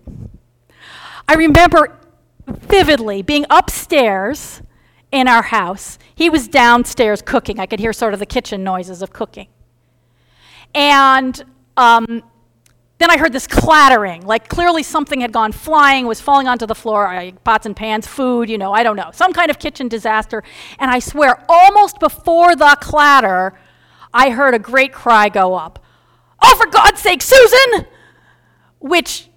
I 1.29 1.35
remember 1.35 1.99
vividly 2.47 3.23
being 3.23 3.47
upstairs 3.51 4.63
in 5.11 5.29
our 5.29 5.43
house. 5.43 5.99
He 6.15 6.31
was 6.31 6.49
downstairs 6.49 7.23
cooking. 7.23 7.59
I 7.59 7.67
could 7.67 7.81
hear 7.81 7.93
sort 7.93 8.15
of 8.15 8.21
the 8.21 8.27
kitchen 8.27 8.63
noises 8.63 9.03
of 9.03 9.13
cooking, 9.13 9.49
and 10.75 11.45
um, 11.77 12.23
then 12.99 13.11
I 13.11 13.19
heard 13.19 13.33
this 13.33 13.47
clattering, 13.47 14.23
like 14.23 14.49
clearly 14.49 14.83
something 14.83 15.21
had 15.21 15.33
gone 15.33 15.53
flying, 15.53 16.07
was 16.07 16.21
falling 16.21 16.49
onto 16.49 16.67
the 16.67 16.75
floor, 16.75 17.33
pots 17.45 17.67
and 17.67 17.77
pans, 17.77 18.07
food, 18.07 18.49
you 18.49 18.59
know, 18.59 18.73
I 18.73 18.83
don't 18.83 18.97
know, 18.97 19.11
some 19.13 19.33
kind 19.33 19.51
of 19.51 19.59
kitchen 19.59 19.89
disaster. 19.89 20.43
And 20.79 20.91
I 20.91 20.99
swear, 21.01 21.45
almost 21.49 22.01
before 22.01 22.57
the 22.57 22.77
clatter, 22.81 23.59
I 24.15 24.31
heard 24.31 24.55
a 24.55 24.59
great 24.59 24.93
cry 24.93 25.29
go 25.29 25.55
up 25.55 25.83
Oh, 26.43 26.55
for 26.57 26.67
God's 26.67 27.01
sake, 27.01 27.23
Susan! 27.23 27.87
Which 28.79 29.29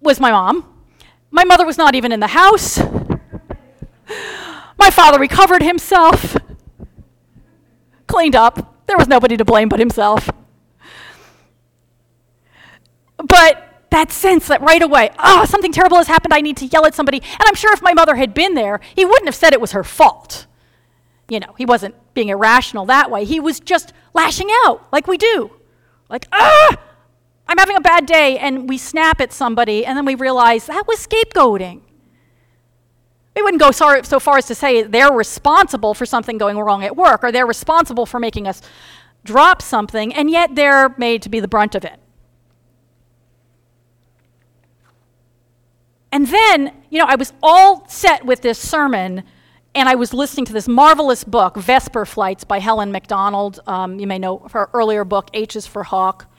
was 0.00 0.20
my 0.20 0.30
mom. 0.30 0.79
My 1.30 1.44
mother 1.44 1.64
was 1.64 1.78
not 1.78 1.94
even 1.94 2.12
in 2.12 2.20
the 2.20 2.28
house. 2.28 2.78
My 4.78 4.90
father 4.90 5.18
recovered 5.18 5.62
himself, 5.62 6.36
cleaned 8.06 8.34
up. 8.34 8.86
There 8.86 8.96
was 8.98 9.06
nobody 9.06 9.36
to 9.36 9.44
blame 9.44 9.68
but 9.68 9.78
himself. 9.78 10.28
But 13.18 13.84
that 13.90 14.10
sense 14.10 14.48
that 14.48 14.62
right 14.62 14.82
away, 14.82 15.10
oh, 15.18 15.44
something 15.44 15.72
terrible 15.72 15.98
has 15.98 16.06
happened, 16.06 16.32
I 16.32 16.40
need 16.40 16.56
to 16.58 16.66
yell 16.66 16.86
at 16.86 16.94
somebody. 16.94 17.18
And 17.18 17.42
I'm 17.42 17.54
sure 17.54 17.72
if 17.72 17.82
my 17.82 17.92
mother 17.92 18.16
had 18.16 18.34
been 18.34 18.54
there, 18.54 18.80
he 18.96 19.04
wouldn't 19.04 19.26
have 19.26 19.34
said 19.34 19.52
it 19.52 19.60
was 19.60 19.72
her 19.72 19.84
fault. 19.84 20.46
You 21.28 21.40
know, 21.40 21.54
he 21.56 21.64
wasn't 21.64 21.94
being 22.14 22.28
irrational 22.28 22.86
that 22.86 23.10
way. 23.10 23.24
He 23.24 23.38
was 23.38 23.60
just 23.60 23.92
lashing 24.14 24.48
out 24.64 24.86
like 24.92 25.06
we 25.06 25.16
do. 25.16 25.50
Like, 26.08 26.26
ah, 26.32 26.76
I'm 27.50 27.58
having 27.58 27.76
a 27.76 27.80
bad 27.80 28.06
day. 28.06 28.38
And 28.38 28.68
we 28.68 28.78
snap 28.78 29.20
at 29.20 29.32
somebody, 29.32 29.84
and 29.84 29.98
then 29.98 30.04
we 30.04 30.14
realize 30.14 30.66
that 30.66 30.86
was 30.86 31.04
scapegoating. 31.04 31.80
We 33.34 33.42
wouldn't 33.42 33.60
go 33.60 33.72
so, 33.72 34.20
far 34.20 34.38
as 34.38 34.46
to 34.46 34.54
say 34.54 34.82
they're 34.82 35.12
responsible 35.12 35.94
for 35.94 36.06
something 36.06 36.38
going 36.38 36.56
wrong 36.58 36.84
at 36.84 36.96
work, 36.96 37.24
or 37.24 37.32
they're 37.32 37.46
responsible 37.46 38.06
for 38.06 38.20
making 38.20 38.46
us 38.46 38.62
drop 39.24 39.62
something, 39.62 40.14
and 40.14 40.30
yet 40.30 40.54
they're 40.54 40.94
made 40.96 41.22
to 41.22 41.28
be 41.28 41.40
the 41.40 41.48
brunt 41.48 41.74
of 41.74 41.84
it. 41.84 41.98
And 46.12 46.28
then, 46.28 46.72
you 46.88 46.98
know, 46.98 47.06
I 47.06 47.16
was 47.16 47.32
all 47.42 47.86
set 47.88 48.24
with 48.24 48.42
this 48.42 48.58
sermon, 48.58 49.24
and 49.74 49.88
I 49.88 49.96
was 49.96 50.14
listening 50.14 50.46
to 50.46 50.52
this 50.52 50.68
marvelous 50.68 51.24
book, 51.24 51.56
Vesper 51.56 52.04
Flights 52.04 52.44
by 52.44 52.60
Helen 52.60 52.92
Macdonald. 52.92 53.60
Um, 53.66 53.98
you 53.98 54.06
may 54.06 54.18
know 54.18 54.46
her 54.52 54.70
earlier 54.72 55.04
book, 55.04 55.30
H 55.34 55.56
is 55.56 55.66
for 55.66 55.82
Hawk. 55.82 56.29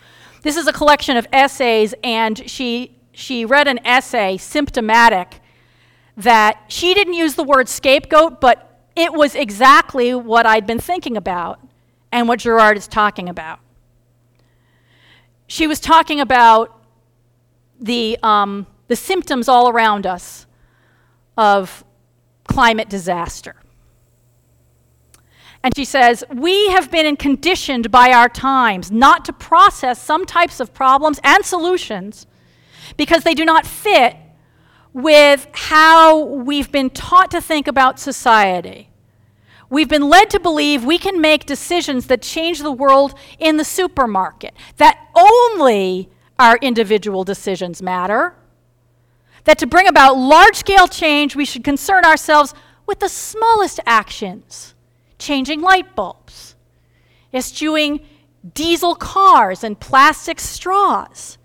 This 0.41 0.57
is 0.57 0.67
a 0.67 0.73
collection 0.73 1.17
of 1.17 1.27
essays, 1.31 1.93
and 2.03 2.49
she, 2.49 2.97
she 3.11 3.45
read 3.45 3.67
an 3.67 3.79
essay, 3.85 4.37
symptomatic, 4.37 5.39
that 6.17 6.63
she 6.67 6.93
didn't 6.93 7.13
use 7.13 7.35
the 7.35 7.43
word 7.43 7.69
scapegoat, 7.69 8.41
but 8.41 8.79
it 8.95 9.13
was 9.13 9.35
exactly 9.35 10.13
what 10.13 10.45
I'd 10.45 10.67
been 10.67 10.79
thinking 10.79 11.15
about 11.15 11.59
and 12.11 12.27
what 12.27 12.39
Girard 12.39 12.77
is 12.77 12.87
talking 12.87 13.29
about. 13.29 13.59
She 15.47 15.67
was 15.67 15.79
talking 15.79 16.19
about 16.19 16.83
the. 17.79 18.17
Um, 18.21 18.67
the 18.91 18.95
symptoms 18.97 19.47
all 19.47 19.69
around 19.69 20.05
us 20.05 20.45
of 21.37 21.85
climate 22.43 22.89
disaster. 22.89 23.55
And 25.63 25.75
she 25.75 25.85
says, 25.85 26.23
We 26.33 26.69
have 26.69 26.89
been 26.89 27.15
conditioned 27.15 27.91
by 27.91 28.11
our 28.11 28.29
times 28.29 28.91
not 28.91 29.25
to 29.25 29.33
process 29.33 30.01
some 30.01 30.25
types 30.25 30.59
of 30.59 30.73
problems 30.73 31.19
and 31.23 31.45
solutions 31.45 32.25
because 32.97 33.23
they 33.23 33.33
do 33.33 33.45
not 33.45 33.65
fit 33.65 34.15
with 34.93 35.47
how 35.53 36.23
we've 36.23 36.71
been 36.71 36.89
taught 36.89 37.31
to 37.31 37.41
think 37.41 37.67
about 37.67 37.99
society. 37.99 38.89
We've 39.69 39.87
been 39.87 40.09
led 40.09 40.29
to 40.31 40.39
believe 40.39 40.83
we 40.83 40.97
can 40.97 41.21
make 41.21 41.45
decisions 41.45 42.07
that 42.07 42.21
change 42.21 42.59
the 42.59 42.73
world 42.73 43.13
in 43.39 43.55
the 43.55 43.63
supermarket, 43.63 44.53
that 44.77 44.99
only 45.15 46.09
our 46.37 46.57
individual 46.57 47.23
decisions 47.23 47.81
matter, 47.81 48.35
that 49.45 49.57
to 49.59 49.67
bring 49.67 49.87
about 49.87 50.17
large 50.17 50.57
scale 50.57 50.87
change, 50.87 51.35
we 51.37 51.45
should 51.45 51.63
concern 51.63 52.03
ourselves 52.03 52.53
with 52.85 52.99
the 52.99 53.07
smallest 53.07 53.79
actions 53.85 54.75
changing 55.21 55.61
light 55.61 55.95
bulbs, 55.95 56.55
eschewing 57.33 58.01
diesel 58.53 58.95
cars 58.95 59.63
and 59.63 59.79
plastic 59.79 60.39
straws. 60.39 61.37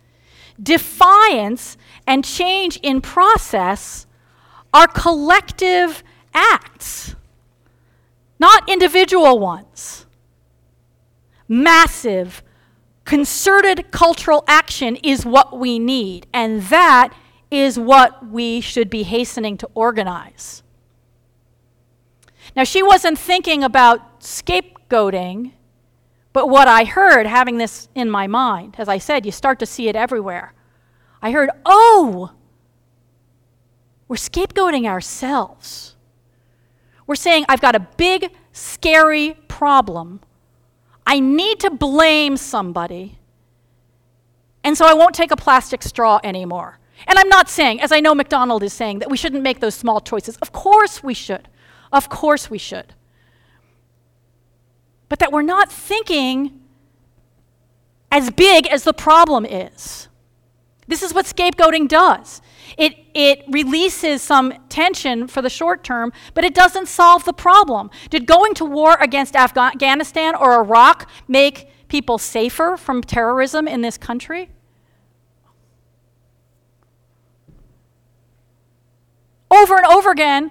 Defiance 0.60 1.76
and 2.06 2.24
change 2.24 2.78
in 2.82 3.00
process 3.00 4.06
are 4.72 4.88
collective 4.88 6.02
acts, 6.34 7.14
not 8.38 8.68
individual 8.68 9.38
ones. 9.38 10.06
Massive, 11.46 12.42
concerted 13.04 13.90
cultural 13.90 14.42
action 14.48 14.96
is 14.96 15.24
what 15.24 15.58
we 15.58 15.78
need, 15.78 16.26
and 16.32 16.62
that 16.62 17.14
is 17.50 17.78
what 17.78 18.26
we 18.28 18.60
should 18.60 18.90
be 18.90 19.04
hastening 19.04 19.56
to 19.58 19.68
organize. 19.74 20.62
Now, 22.56 22.64
she 22.64 22.82
wasn't 22.82 23.18
thinking 23.18 23.62
about 23.62 24.20
scapegoating, 24.20 25.52
but 26.32 26.48
what 26.48 26.68
I 26.68 26.84
heard, 26.84 27.26
having 27.26 27.58
this 27.58 27.88
in 27.94 28.10
my 28.10 28.26
mind, 28.26 28.76
as 28.78 28.88
I 28.88 28.96
said, 28.96 29.26
you 29.26 29.32
start 29.32 29.58
to 29.58 29.66
see 29.66 29.88
it 29.88 29.96
everywhere. 29.96 30.54
I 31.20 31.32
heard, 31.32 31.50
oh, 31.66 32.32
we're 34.08 34.16
scapegoating 34.16 34.86
ourselves. 34.86 35.96
We're 37.06 37.14
saying, 37.14 37.44
I've 37.48 37.60
got 37.60 37.74
a 37.74 37.80
big, 37.80 38.32
scary 38.52 39.36
problem. 39.48 40.20
I 41.06 41.20
need 41.20 41.60
to 41.60 41.70
blame 41.70 42.36
somebody. 42.36 43.18
And 44.64 44.76
so 44.76 44.86
I 44.86 44.94
won't 44.94 45.14
take 45.14 45.30
a 45.30 45.36
plastic 45.36 45.82
straw 45.82 46.20
anymore. 46.24 46.78
And 47.06 47.18
I'm 47.18 47.28
not 47.28 47.50
saying, 47.50 47.80
as 47.82 47.92
I 47.92 48.00
know 48.00 48.14
Macdonald 48.14 48.62
is 48.62 48.72
saying, 48.72 49.00
that 49.00 49.10
we 49.10 49.16
shouldn't 49.16 49.42
make 49.42 49.60
those 49.60 49.74
small 49.74 50.00
choices. 50.00 50.36
Of 50.38 50.52
course 50.52 51.02
we 51.02 51.14
should. 51.14 51.48
Of 51.92 52.08
course 52.08 52.50
we 52.50 52.58
should. 52.58 52.94
but 55.08 55.18
that 55.20 55.32
we're 55.32 55.42
not 55.42 55.70
thinking 55.70 56.60
as 58.10 58.30
big 58.30 58.66
as 58.66 58.84
the 58.84 58.92
problem 58.92 59.44
is. 59.44 60.08
This 60.88 61.02
is 61.02 61.12
what 61.12 61.26
scapegoating 61.26 61.88
does. 61.88 62.40
It, 62.78 62.94
it 63.14 63.44
releases 63.48 64.22
some 64.22 64.52
tension 64.68 65.26
for 65.26 65.42
the 65.42 65.50
short 65.50 65.82
term, 65.82 66.12
but 66.34 66.44
it 66.44 66.54
doesn't 66.54 66.86
solve 66.86 67.24
the 67.24 67.32
problem. 67.32 67.90
Did 68.10 68.26
going 68.26 68.54
to 68.54 68.64
war 68.64 68.96
against 69.00 69.34
Afghanistan 69.34 70.34
or 70.34 70.54
Iraq 70.60 71.08
make 71.26 71.70
people 71.88 72.18
safer 72.18 72.76
from 72.76 73.02
terrorism 73.02 73.66
in 73.66 73.80
this 73.80 73.98
country? 73.98 74.50
Over 79.50 79.76
and 79.76 79.86
over 79.86 80.10
again, 80.10 80.50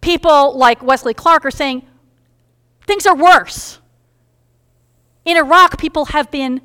people 0.00 0.56
like 0.56 0.82
Wesley 0.82 1.14
Clark 1.14 1.44
are 1.44 1.50
saying 1.50 1.86
things 2.86 3.06
are 3.06 3.16
worse. 3.16 3.78
In 5.24 5.36
Iraq, 5.36 5.78
people 5.78 6.06
have 6.06 6.30
been 6.30 6.60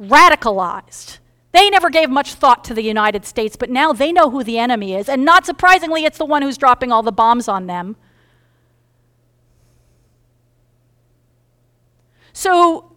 radicalized. 0.00 1.18
They 1.52 1.68
never 1.68 1.90
gave 1.90 2.08
much 2.08 2.34
thought 2.34 2.62
to 2.64 2.74
the 2.74 2.82
United 2.82 3.24
States, 3.24 3.56
but 3.56 3.70
now 3.70 3.92
they 3.92 4.12
know 4.12 4.30
who 4.30 4.44
the 4.44 4.58
enemy 4.58 4.94
is. 4.94 5.08
And 5.08 5.24
not 5.24 5.44
surprisingly, 5.44 6.04
it's 6.04 6.18
the 6.18 6.24
one 6.24 6.42
who's 6.42 6.56
dropping 6.56 6.92
all 6.92 7.02
the 7.02 7.12
bombs 7.12 7.48
on 7.48 7.66
them. 7.66 7.96
So, 12.32 12.92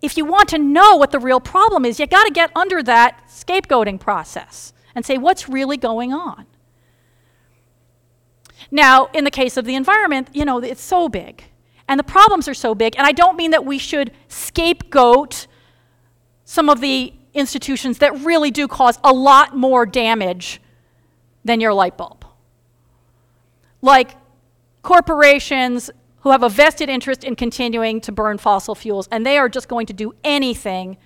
if 0.00 0.16
you 0.16 0.24
want 0.24 0.48
to 0.48 0.58
know 0.58 0.96
what 0.96 1.10
the 1.10 1.18
real 1.18 1.40
problem 1.40 1.84
is, 1.84 2.00
you 2.00 2.06
got 2.06 2.24
to 2.24 2.32
get 2.32 2.50
under 2.56 2.82
that 2.82 3.28
scapegoating 3.28 4.00
process 4.00 4.72
and 4.94 5.04
say, 5.04 5.18
what's 5.18 5.48
really 5.48 5.76
going 5.76 6.12
on? 6.12 6.46
Now, 8.72 9.10
in 9.12 9.24
the 9.24 9.30
case 9.30 9.58
of 9.58 9.66
the 9.66 9.74
environment, 9.74 10.28
you 10.32 10.46
know, 10.46 10.58
it's 10.58 10.82
so 10.82 11.08
big. 11.08 11.44
And 11.86 12.00
the 12.00 12.04
problems 12.04 12.48
are 12.48 12.54
so 12.54 12.74
big. 12.74 12.96
And 12.96 13.06
I 13.06 13.12
don't 13.12 13.36
mean 13.36 13.50
that 13.50 13.66
we 13.66 13.76
should 13.76 14.12
scapegoat 14.28 15.46
some 16.44 16.70
of 16.70 16.80
the 16.80 17.12
institutions 17.34 17.98
that 17.98 18.18
really 18.20 18.50
do 18.50 18.66
cause 18.66 18.98
a 19.04 19.12
lot 19.12 19.54
more 19.54 19.84
damage 19.84 20.60
than 21.44 21.60
your 21.60 21.74
light 21.74 21.98
bulb. 21.98 22.24
Like 23.82 24.16
corporations 24.80 25.90
who 26.20 26.30
have 26.30 26.42
a 26.42 26.48
vested 26.48 26.88
interest 26.88 27.24
in 27.24 27.36
continuing 27.36 28.00
to 28.00 28.12
burn 28.12 28.38
fossil 28.38 28.74
fuels, 28.74 29.06
and 29.10 29.26
they 29.26 29.36
are 29.36 29.48
just 29.48 29.68
going 29.68 29.86
to 29.86 29.92
do 29.92 30.14
anything 30.24 30.96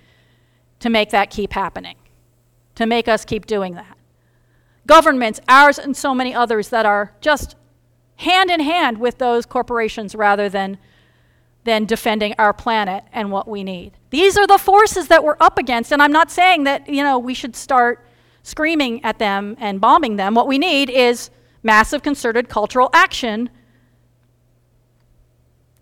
to 0.78 0.90
make 0.90 1.10
that 1.10 1.30
keep 1.30 1.52
happening, 1.52 1.96
to 2.76 2.86
make 2.86 3.08
us 3.08 3.24
keep 3.24 3.46
doing 3.46 3.74
that. 3.74 3.95
Governments, 4.86 5.40
ours 5.48 5.78
and 5.78 5.96
so 5.96 6.14
many 6.14 6.32
others, 6.34 6.68
that 6.70 6.86
are 6.86 7.12
just 7.20 7.56
hand 8.16 8.50
in 8.50 8.60
hand 8.60 8.98
with 8.98 9.18
those 9.18 9.44
corporations 9.44 10.14
rather 10.14 10.48
than 10.48 10.78
than 11.64 11.84
defending 11.84 12.32
our 12.38 12.52
planet 12.52 13.02
and 13.12 13.32
what 13.32 13.48
we 13.48 13.64
need. 13.64 13.92
These 14.10 14.38
are 14.38 14.46
the 14.46 14.56
forces 14.56 15.08
that 15.08 15.24
we're 15.24 15.36
up 15.40 15.58
against, 15.58 15.92
and 15.92 16.00
I'm 16.00 16.12
not 16.12 16.30
saying 16.30 16.62
that, 16.62 16.88
you 16.88 17.02
know, 17.02 17.18
we 17.18 17.34
should 17.34 17.56
start 17.56 18.06
screaming 18.44 19.04
at 19.04 19.18
them 19.18 19.56
and 19.58 19.80
bombing 19.80 20.14
them. 20.14 20.34
What 20.34 20.46
we 20.46 20.58
need 20.58 20.88
is 20.88 21.28
massive 21.64 22.04
concerted 22.04 22.48
cultural 22.48 22.88
action, 22.92 23.50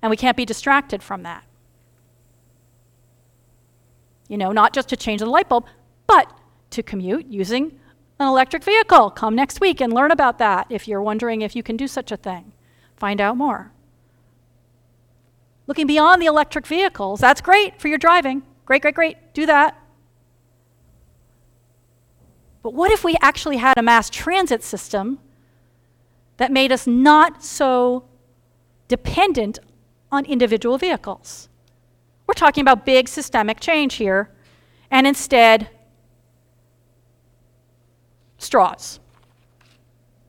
and 0.01 0.09
we 0.09 0.17
can't 0.17 0.39
be 0.39 0.47
distracted 0.47 1.03
from 1.03 1.23
that. 1.25 1.45
You 4.29 4.39
know, 4.39 4.53
not 4.53 4.73
just 4.73 4.89
to 4.89 4.97
change 4.97 5.21
the 5.21 5.27
light 5.27 5.51
bulb, 5.51 5.67
but 6.07 6.33
to 6.71 6.83
commute 6.83 7.27
using 7.27 7.79
an 8.19 8.29
electric 8.29 8.63
vehicle. 8.63 9.11
Come 9.11 9.35
next 9.35 9.61
week 9.61 9.81
and 9.81 9.93
learn 9.93 10.11
about 10.11 10.39
that 10.39 10.67
if 10.71 10.87
you're 10.87 11.03
wondering 11.03 11.43
if 11.43 11.57
you 11.57 11.63
can 11.63 11.77
do 11.77 11.89
such 11.89 12.13
a 12.13 12.17
thing. 12.17 12.53
Find 12.97 13.21
out 13.21 13.37
more. 13.37 13.73
Looking 15.67 15.87
beyond 15.87 16.21
the 16.21 16.27
electric 16.27 16.67
vehicles, 16.67 17.21
that's 17.21 17.41
great 17.41 17.81
for 17.81 17.89
your 17.89 17.99
driving. 17.99 18.43
Great, 18.67 18.83
great, 18.83 18.95
great. 18.95 19.17
Do 19.35 19.47
that. 19.47 19.79
But 22.63 22.75
what 22.75 22.91
if 22.91 23.05
we 23.05 23.17
actually 23.21 23.59
had 23.59 23.77
a 23.77 23.83
mass 23.83 24.09
transit 24.09 24.63
system 24.63 25.19
that 26.37 26.51
made 26.51 26.73
us 26.73 26.87
not 26.87 27.45
so 27.45 28.05
dependent 28.89 29.59
on 30.11 30.25
individual 30.25 30.79
vehicles? 30.79 31.49
We're 32.27 32.35
talking 32.35 32.63
about 32.63 32.87
big 32.87 33.09
systemic 33.09 33.61
change 33.61 33.97
here, 33.97 34.31
and 34.91 35.07
instead, 35.07 35.69
straws. 38.45 39.01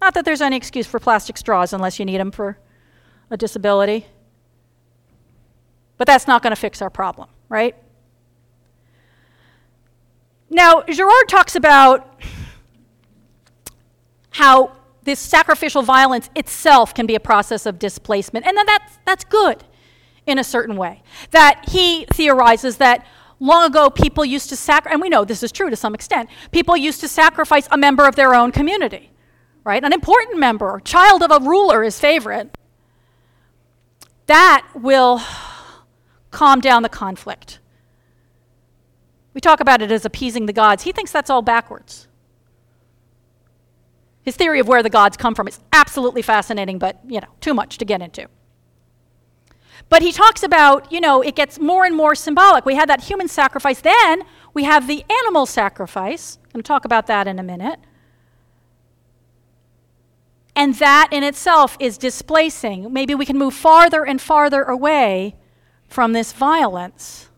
Not 0.02 0.14
that 0.14 0.26
there's 0.26 0.42
any 0.42 0.56
excuse 0.56 0.88
for 0.88 1.00
plastic 1.00 1.38
straws 1.38 1.74
unless 1.74 2.00
you 2.00 2.06
need 2.06 2.20
them 2.20 2.32
for 2.32 2.58
a 3.30 3.38
disability. 3.38 4.06
But 5.98 6.08
that's 6.08 6.28
not 6.28 6.44
going 6.44 6.52
to 6.52 6.60
fix 6.60 6.82
our 6.82 6.90
problem, 6.90 7.30
right? 7.50 7.76
Now, 10.50 10.84
Girard 10.84 11.28
talks 11.28 11.56
about 11.56 12.20
how 14.32 14.74
this 15.04 15.20
sacrificial 15.20 15.82
violence 15.82 16.30
itself 16.36 16.94
can 16.94 17.06
be 17.06 17.16
a 17.16 17.20
process 17.20 17.66
of 17.66 17.80
displacement, 17.80 18.46
and 18.46 18.58
that 18.58 18.66
that's, 18.66 19.00
that's 19.06 19.24
good 19.24 19.64
in 20.26 20.38
a 20.38 20.44
certain 20.44 20.76
way. 20.76 21.02
That 21.32 21.70
he 21.70 22.06
theorizes 22.14 22.78
that 22.78 23.06
long 23.40 23.66
ago 23.66 23.90
people 23.90 24.26
used 24.26 24.50
to 24.50 24.56
sacrifice, 24.56 24.94
and 24.94 25.02
we 25.02 25.10
know 25.10 25.26
this 25.26 25.44
is 25.44 25.52
true 25.52 25.70
to 25.70 25.76
some 25.76 25.94
extent, 25.94 26.30
people 26.52 26.78
used 26.78 27.02
to 27.02 27.08
sacrifice 27.08 27.68
a 27.72 27.78
member 27.78 28.08
of 28.08 28.16
their 28.16 28.34
own 28.34 28.52
community, 28.52 29.12
right? 29.64 29.84
An 29.84 29.94
important 29.94 30.40
member, 30.40 30.80
child 30.84 31.24
of 31.24 31.32
a 31.32 31.40
ruler, 31.46 31.84
his 31.84 32.00
favorite. 32.00 32.58
That 34.28 34.66
will 34.74 35.22
calm 36.32 36.60
down 36.60 36.84
the 36.84 36.90
conflict. 36.90 37.60
We 39.34 39.42
talk 39.42 39.60
about 39.60 39.82
it 39.82 39.92
as 39.92 40.06
appeasing 40.06 40.46
the 40.46 40.54
gods. 40.54 40.84
He 40.84 40.92
thinks 40.92 41.12
that's 41.12 41.30
all 41.30 41.42
backwards. 41.42 42.08
His 44.24 44.36
theory 44.36 44.60
of 44.60 44.68
where 44.68 44.82
the 44.82 44.90
gods 44.90 45.18
come 45.18 45.36
from 45.36 45.48
is 45.48 45.60
absolutely 45.72 46.24
fascinating, 46.24 46.80
but, 46.80 47.00
you 47.08 47.20
know, 47.20 47.28
too 47.42 47.54
much 47.54 47.78
to 47.78 47.86
get 47.86 48.02
into. 48.02 48.28
But 49.90 50.02
he 50.02 50.12
talks 50.12 50.44
about, 50.44 50.92
you 50.92 51.00
know, 51.00 51.22
it 51.22 51.36
gets 51.36 51.60
more 51.60 51.86
and 51.86 51.96
more 51.96 52.16
symbolic. 52.16 52.66
We 52.66 52.76
had 52.76 52.90
that 52.90 53.04
human 53.04 53.28
sacrifice, 53.28 53.82
then 53.82 54.24
we 54.54 54.64
have 54.64 54.88
the 54.88 55.04
animal 55.22 55.46
sacrifice. 55.46 56.38
I'm 56.44 56.52
going 56.52 56.64
to 56.64 56.68
talk 56.68 56.86
about 56.86 57.08
that 57.08 57.28
in 57.28 57.40
a 57.40 57.44
minute. 57.44 57.80
And 60.56 60.76
that 60.76 61.10
in 61.12 61.24
itself 61.24 61.76
is 61.80 61.98
displacing. 61.98 62.92
Maybe 62.94 63.14
we 63.14 63.26
can 63.26 63.38
move 63.38 63.54
farther 63.54 64.06
and 64.06 64.22
farther 64.22 64.64
away 64.64 65.36
from 65.90 66.14
this 66.14 66.32
violence. 66.32 67.30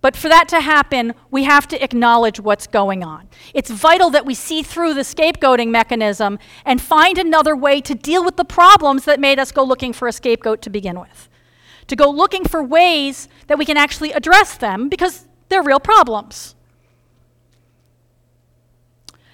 But 0.00 0.14
for 0.16 0.28
that 0.28 0.48
to 0.48 0.60
happen, 0.60 1.14
we 1.30 1.44
have 1.44 1.66
to 1.68 1.82
acknowledge 1.82 2.38
what's 2.38 2.66
going 2.66 3.02
on. 3.02 3.28
It's 3.54 3.70
vital 3.70 4.10
that 4.10 4.26
we 4.26 4.34
see 4.34 4.62
through 4.62 4.94
the 4.94 5.00
scapegoating 5.00 5.68
mechanism 5.68 6.38
and 6.64 6.80
find 6.80 7.18
another 7.18 7.56
way 7.56 7.80
to 7.80 7.94
deal 7.94 8.24
with 8.24 8.36
the 8.36 8.44
problems 8.44 9.04
that 9.06 9.18
made 9.18 9.38
us 9.38 9.52
go 9.52 9.64
looking 9.64 9.92
for 9.92 10.06
a 10.06 10.12
scapegoat 10.12 10.62
to 10.62 10.70
begin 10.70 11.00
with. 11.00 11.28
To 11.88 11.96
go 11.96 12.10
looking 12.10 12.44
for 12.44 12.62
ways 12.62 13.28
that 13.46 13.58
we 13.58 13.64
can 13.64 13.76
actually 13.76 14.12
address 14.12 14.56
them 14.56 14.88
because 14.88 15.26
they're 15.48 15.62
real 15.62 15.80
problems. 15.80 16.54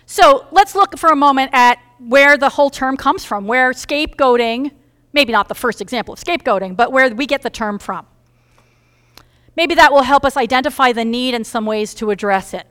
So 0.07 0.47
let's 0.53 0.75
look 0.75 0.99
for 0.99 1.11
a 1.11 1.17
moment 1.17 1.51
at 1.53 1.79
where 1.99 2.37
the 2.37 2.51
whole 2.51 2.71
term 2.71 2.97
comes 2.97 3.25
from, 3.25 3.47
where 3.47 3.73
scapegoating 3.73 4.73
maybe 5.13 5.33
not 5.33 5.49
the 5.49 5.55
first 5.55 5.81
example 5.81 6.15
of 6.15 6.21
scapegoating, 6.21 6.77
but 6.77 6.93
where 6.93 7.15
we 7.15 7.27
get 7.27 7.43
the 7.43 7.51
term 7.51 7.79
from. 7.79 8.07
Maybe 9.57 9.75
that 9.75 9.93
will 9.93 10.03
help 10.03 10.25
us 10.25 10.37
identify 10.37 10.93
the 10.93 11.05
need 11.05 11.35
and 11.35 11.47
some 11.47 11.67
ways 11.67 11.95
to 11.95 12.11
address 12.11 12.55
it. 12.55 12.67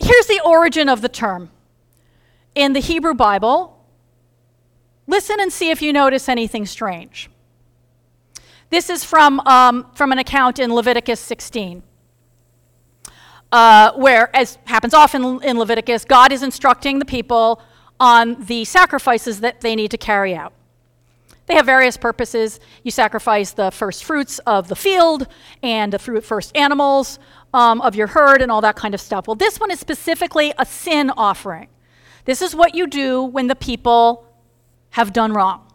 Here's 0.00 0.26
the 0.26 0.40
origin 0.44 0.88
of 0.88 1.00
the 1.00 1.08
term. 1.08 1.50
In 2.54 2.72
the 2.72 2.80
Hebrew 2.80 3.14
Bible, 3.14 3.84
listen 5.06 5.40
and 5.40 5.52
see 5.52 5.70
if 5.70 5.80
you 5.80 5.92
notice 5.92 6.28
anything 6.28 6.66
strange. 6.66 7.30
This 8.70 8.90
is 8.90 9.04
from, 9.04 9.40
um, 9.40 9.86
from 9.94 10.12
an 10.12 10.18
account 10.18 10.58
in 10.58 10.74
Leviticus 10.74 11.20
16. 11.20 11.82
Uh, 13.52 13.92
where, 13.92 14.34
as 14.34 14.56
happens 14.64 14.94
often 14.94 15.42
in 15.42 15.58
Leviticus, 15.58 16.06
God 16.06 16.32
is 16.32 16.42
instructing 16.42 16.98
the 16.98 17.04
people 17.04 17.60
on 18.00 18.42
the 18.46 18.64
sacrifices 18.64 19.40
that 19.40 19.60
they 19.60 19.76
need 19.76 19.90
to 19.90 19.98
carry 19.98 20.34
out. 20.34 20.54
They 21.46 21.54
have 21.54 21.66
various 21.66 21.96
purposes. 21.96 22.60
You 22.82 22.90
sacrifice 22.90 23.52
the 23.52 23.70
first 23.70 24.04
fruits 24.04 24.38
of 24.40 24.68
the 24.68 24.76
field 24.76 25.26
and 25.62 25.92
the 25.92 25.98
first 25.98 26.56
animals 26.56 27.18
um, 27.52 27.80
of 27.80 27.94
your 27.94 28.06
herd 28.06 28.42
and 28.42 28.50
all 28.50 28.60
that 28.60 28.76
kind 28.76 28.94
of 28.94 29.00
stuff. 29.00 29.26
Well, 29.26 29.34
this 29.34 29.58
one 29.58 29.70
is 29.70 29.80
specifically 29.80 30.52
a 30.58 30.64
sin 30.64 31.10
offering. 31.10 31.68
This 32.24 32.40
is 32.40 32.54
what 32.54 32.74
you 32.74 32.86
do 32.86 33.22
when 33.22 33.48
the 33.48 33.56
people 33.56 34.26
have 34.90 35.12
done 35.12 35.32
wrong. 35.32 35.66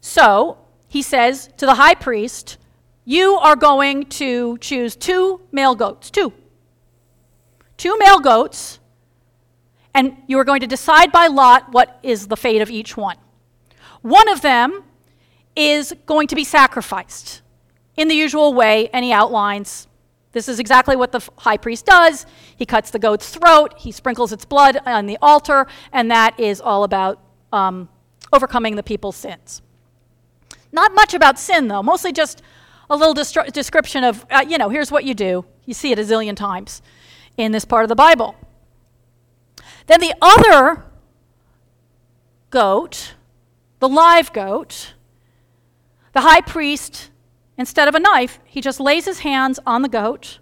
So, 0.00 0.58
he 0.88 1.02
says 1.02 1.48
to 1.56 1.66
the 1.66 1.74
high 1.74 1.94
priest, 1.94 2.58
You 3.04 3.36
are 3.36 3.56
going 3.56 4.06
to 4.06 4.58
choose 4.58 4.96
two 4.96 5.40
male 5.52 5.74
goats, 5.74 6.10
two. 6.10 6.32
Two 7.76 7.96
male 7.96 8.18
goats 8.18 8.79
and 9.94 10.16
you 10.26 10.38
are 10.38 10.44
going 10.44 10.60
to 10.60 10.66
decide 10.66 11.12
by 11.12 11.26
lot 11.26 11.72
what 11.72 11.98
is 12.02 12.28
the 12.28 12.36
fate 12.36 12.62
of 12.62 12.70
each 12.70 12.96
one. 12.96 13.16
One 14.02 14.28
of 14.28 14.40
them 14.40 14.84
is 15.56 15.94
going 16.06 16.28
to 16.28 16.34
be 16.34 16.44
sacrificed 16.44 17.42
in 17.96 18.08
the 18.08 18.14
usual 18.14 18.54
way, 18.54 18.88
and 18.92 19.04
he 19.04 19.12
outlines 19.12 19.88
this 20.32 20.48
is 20.48 20.60
exactly 20.60 20.94
what 20.94 21.10
the 21.10 21.28
high 21.38 21.56
priest 21.56 21.86
does. 21.86 22.24
He 22.56 22.64
cuts 22.64 22.90
the 22.90 22.98
goat's 22.98 23.30
throat, 23.30 23.74
he 23.76 23.90
sprinkles 23.90 24.32
its 24.32 24.44
blood 24.44 24.80
on 24.86 25.06
the 25.06 25.18
altar, 25.20 25.66
and 25.92 26.10
that 26.10 26.38
is 26.38 26.60
all 26.60 26.84
about 26.84 27.20
um, 27.52 27.88
overcoming 28.32 28.76
the 28.76 28.82
people's 28.82 29.16
sins. 29.16 29.60
Not 30.72 30.94
much 30.94 31.14
about 31.14 31.38
sin, 31.38 31.66
though, 31.66 31.82
mostly 31.82 32.12
just 32.12 32.42
a 32.88 32.96
little 32.96 33.14
distri- 33.14 33.52
description 33.52 34.04
of, 34.04 34.24
uh, 34.30 34.44
you 34.46 34.56
know, 34.56 34.68
here's 34.68 34.92
what 34.92 35.04
you 35.04 35.14
do. 35.14 35.44
You 35.66 35.74
see 35.74 35.90
it 35.90 35.98
a 35.98 36.02
zillion 36.02 36.36
times 36.36 36.80
in 37.36 37.50
this 37.50 37.64
part 37.64 37.82
of 37.82 37.88
the 37.88 37.96
Bible. 37.96 38.36
Then 39.90 40.00
the 40.00 40.14
other 40.22 40.84
goat, 42.50 43.14
the 43.80 43.88
live 43.88 44.32
goat, 44.32 44.94
the 46.12 46.20
high 46.20 46.42
priest, 46.42 47.10
instead 47.58 47.88
of 47.88 47.96
a 47.96 47.98
knife, 47.98 48.38
he 48.44 48.60
just 48.60 48.78
lays 48.78 49.04
his 49.04 49.18
hands 49.18 49.58
on 49.66 49.82
the 49.82 49.88
goat 49.88 50.38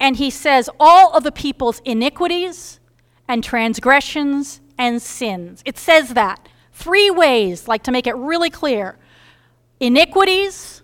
and 0.00 0.16
he 0.16 0.28
says 0.28 0.68
all 0.80 1.16
of 1.16 1.22
the 1.22 1.30
people's 1.30 1.80
iniquities 1.84 2.80
and 3.28 3.44
transgressions 3.44 4.60
and 4.76 5.00
sins. 5.00 5.62
It 5.64 5.78
says 5.78 6.14
that 6.14 6.48
three 6.72 7.10
ways, 7.12 7.68
like 7.68 7.84
to 7.84 7.92
make 7.92 8.08
it 8.08 8.16
really 8.16 8.50
clear 8.50 8.98
iniquities, 9.78 10.82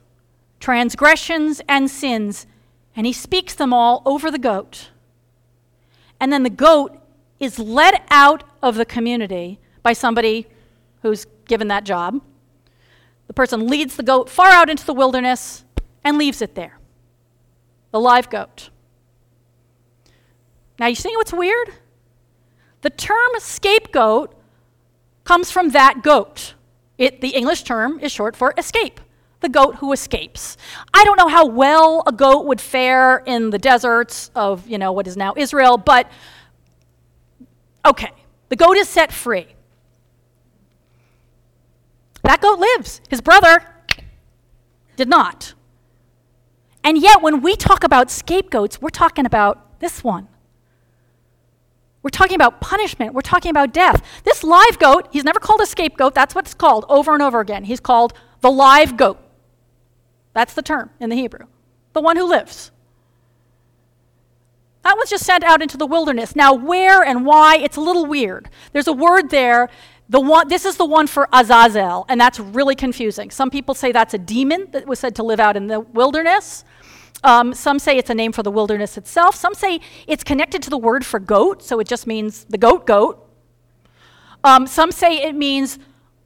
transgressions, 0.60 1.60
and 1.68 1.90
sins. 1.90 2.46
And 2.94 3.04
he 3.04 3.12
speaks 3.12 3.52
them 3.52 3.72
all 3.72 4.00
over 4.06 4.30
the 4.30 4.38
goat. 4.38 4.90
And 6.20 6.32
then 6.32 6.44
the 6.44 6.50
goat 6.50 7.00
is 7.44 7.58
led 7.58 8.02
out 8.10 8.44
of 8.62 8.74
the 8.76 8.84
community 8.84 9.60
by 9.82 9.92
somebody 9.92 10.46
who's 11.02 11.26
given 11.46 11.68
that 11.68 11.84
job. 11.84 12.20
The 13.26 13.32
person 13.32 13.68
leads 13.68 13.96
the 13.96 14.02
goat 14.02 14.28
far 14.28 14.50
out 14.50 14.68
into 14.68 14.84
the 14.84 14.94
wilderness 14.94 15.64
and 16.02 16.18
leaves 16.18 16.42
it 16.42 16.54
there. 16.54 16.78
The 17.90 18.00
live 18.00 18.28
goat. 18.28 18.70
Now, 20.78 20.86
you 20.86 20.94
see 20.94 21.14
what's 21.16 21.32
weird? 21.32 21.70
The 22.82 22.90
term 22.90 23.30
scapegoat 23.38 24.34
comes 25.24 25.50
from 25.50 25.70
that 25.70 26.02
goat. 26.02 26.54
It, 26.98 27.20
the 27.20 27.30
English 27.30 27.62
term 27.62 27.98
is 28.00 28.12
short 28.12 28.36
for 28.36 28.52
escape, 28.58 29.00
the 29.40 29.48
goat 29.48 29.76
who 29.76 29.92
escapes. 29.92 30.56
I 30.92 31.04
don't 31.04 31.16
know 31.16 31.28
how 31.28 31.46
well 31.46 32.02
a 32.06 32.12
goat 32.12 32.44
would 32.46 32.60
fare 32.60 33.18
in 33.18 33.50
the 33.50 33.58
deserts 33.58 34.30
of, 34.34 34.68
you 34.68 34.78
know, 34.78 34.92
what 34.92 35.06
is 35.06 35.16
now 35.16 35.34
Israel, 35.36 35.76
but 35.78 36.10
okay, 37.84 38.10
the 38.48 38.56
goat 38.56 38.76
is 38.76 38.88
set 38.88 39.12
free. 39.12 39.46
That 42.22 42.40
goat 42.40 42.58
lives. 42.58 43.00
His 43.08 43.20
brother 43.20 43.62
did 44.96 45.08
not. 45.08 45.54
And 46.82 46.98
yet, 46.98 47.22
when 47.22 47.40
we 47.40 47.56
talk 47.56 47.84
about 47.84 48.10
scapegoats, 48.10 48.80
we're 48.80 48.90
talking 48.90 49.26
about 49.26 49.80
this 49.80 50.04
one. 50.04 50.28
We're 52.02 52.10
talking 52.10 52.34
about 52.34 52.60
punishment. 52.60 53.14
We're 53.14 53.22
talking 53.22 53.50
about 53.50 53.72
death. 53.72 54.02
This 54.24 54.44
live 54.44 54.78
goat, 54.78 55.08
he's 55.10 55.24
never 55.24 55.40
called 55.40 55.62
a 55.62 55.66
scapegoat. 55.66 56.14
That's 56.14 56.34
what 56.34 56.44
it's 56.44 56.54
called 56.54 56.84
over 56.90 57.14
and 57.14 57.22
over 57.22 57.40
again. 57.40 57.64
He's 57.64 57.80
called 57.80 58.12
the 58.42 58.50
live 58.50 58.98
goat. 58.98 59.18
That's 60.34 60.52
the 60.52 60.60
term 60.60 60.90
in 61.00 61.08
the 61.08 61.16
Hebrew. 61.16 61.46
The 61.94 62.02
one 62.02 62.16
who 62.16 62.28
lives. 62.28 62.70
That 64.84 64.96
one's 64.96 65.10
just 65.10 65.24
sent 65.24 65.42
out 65.42 65.62
into 65.62 65.76
the 65.76 65.86
wilderness. 65.86 66.36
Now, 66.36 66.54
where 66.54 67.02
and 67.02 67.26
why, 67.26 67.56
it's 67.56 67.76
a 67.76 67.80
little 67.80 68.06
weird. 68.06 68.48
There's 68.72 68.86
a 68.86 68.92
word 68.92 69.30
there 69.30 69.68
the 70.08 70.20
one, 70.20 70.48
this 70.48 70.64
is 70.64 70.76
the 70.76 70.84
one 70.84 71.06
for 71.06 71.28
Azazel, 71.32 72.04
and 72.08 72.20
that's 72.20 72.38
really 72.38 72.74
confusing. 72.74 73.30
Some 73.30 73.50
people 73.50 73.74
say 73.74 73.90
that's 73.90 74.12
a 74.12 74.18
demon 74.18 74.68
that 74.72 74.86
was 74.86 74.98
said 74.98 75.16
to 75.16 75.22
live 75.22 75.40
out 75.40 75.56
in 75.56 75.66
the 75.66 75.80
wilderness. 75.80 76.64
Um, 77.22 77.54
some 77.54 77.78
say 77.78 77.96
it's 77.96 78.10
a 78.10 78.14
name 78.14 78.32
for 78.32 78.42
the 78.42 78.50
wilderness 78.50 78.98
itself. 78.98 79.34
Some 79.34 79.54
say 79.54 79.80
it's 80.06 80.22
connected 80.22 80.62
to 80.64 80.70
the 80.70 80.76
word 80.76 81.06
for 81.06 81.18
goat, 81.18 81.62
so 81.62 81.80
it 81.80 81.88
just 81.88 82.06
means 82.06 82.44
the 82.44 82.58
goat 82.58 82.86
goat. 82.86 83.26
Um, 84.42 84.66
some 84.66 84.92
say 84.92 85.22
it 85.22 85.34
means 85.34 85.78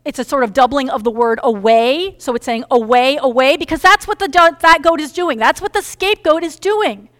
it's 0.04 0.18
a 0.18 0.24
sort 0.24 0.42
of 0.42 0.52
doubling 0.52 0.90
of 0.90 1.04
the 1.04 1.12
word 1.12 1.38
away, 1.44 2.16
so 2.18 2.34
it's 2.34 2.46
saying 2.46 2.64
away, 2.72 3.16
away, 3.20 3.56
because 3.56 3.80
that's 3.80 4.08
what 4.08 4.18
the 4.18 4.26
that 4.60 4.82
goat 4.82 5.00
is 5.00 5.12
doing. 5.12 5.38
That's 5.38 5.60
what 5.60 5.72
the 5.72 5.82
scapegoat 5.82 6.42
is 6.42 6.56
doing. 6.56 7.10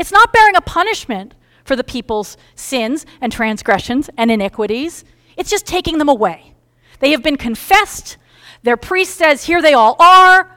It's 0.00 0.10
not 0.10 0.32
bearing 0.32 0.56
a 0.56 0.62
punishment 0.62 1.34
for 1.62 1.76
the 1.76 1.84
people's 1.84 2.38
sins 2.54 3.04
and 3.20 3.30
transgressions 3.30 4.08
and 4.16 4.30
iniquities. 4.30 5.04
It's 5.36 5.50
just 5.50 5.66
taking 5.66 5.98
them 5.98 6.08
away. 6.08 6.54
They 7.00 7.10
have 7.10 7.22
been 7.22 7.36
confessed. 7.36 8.16
Their 8.62 8.78
priest 8.78 9.14
says, 9.14 9.44
Here 9.44 9.60
they 9.60 9.74
all 9.74 9.96
are. 10.00 10.56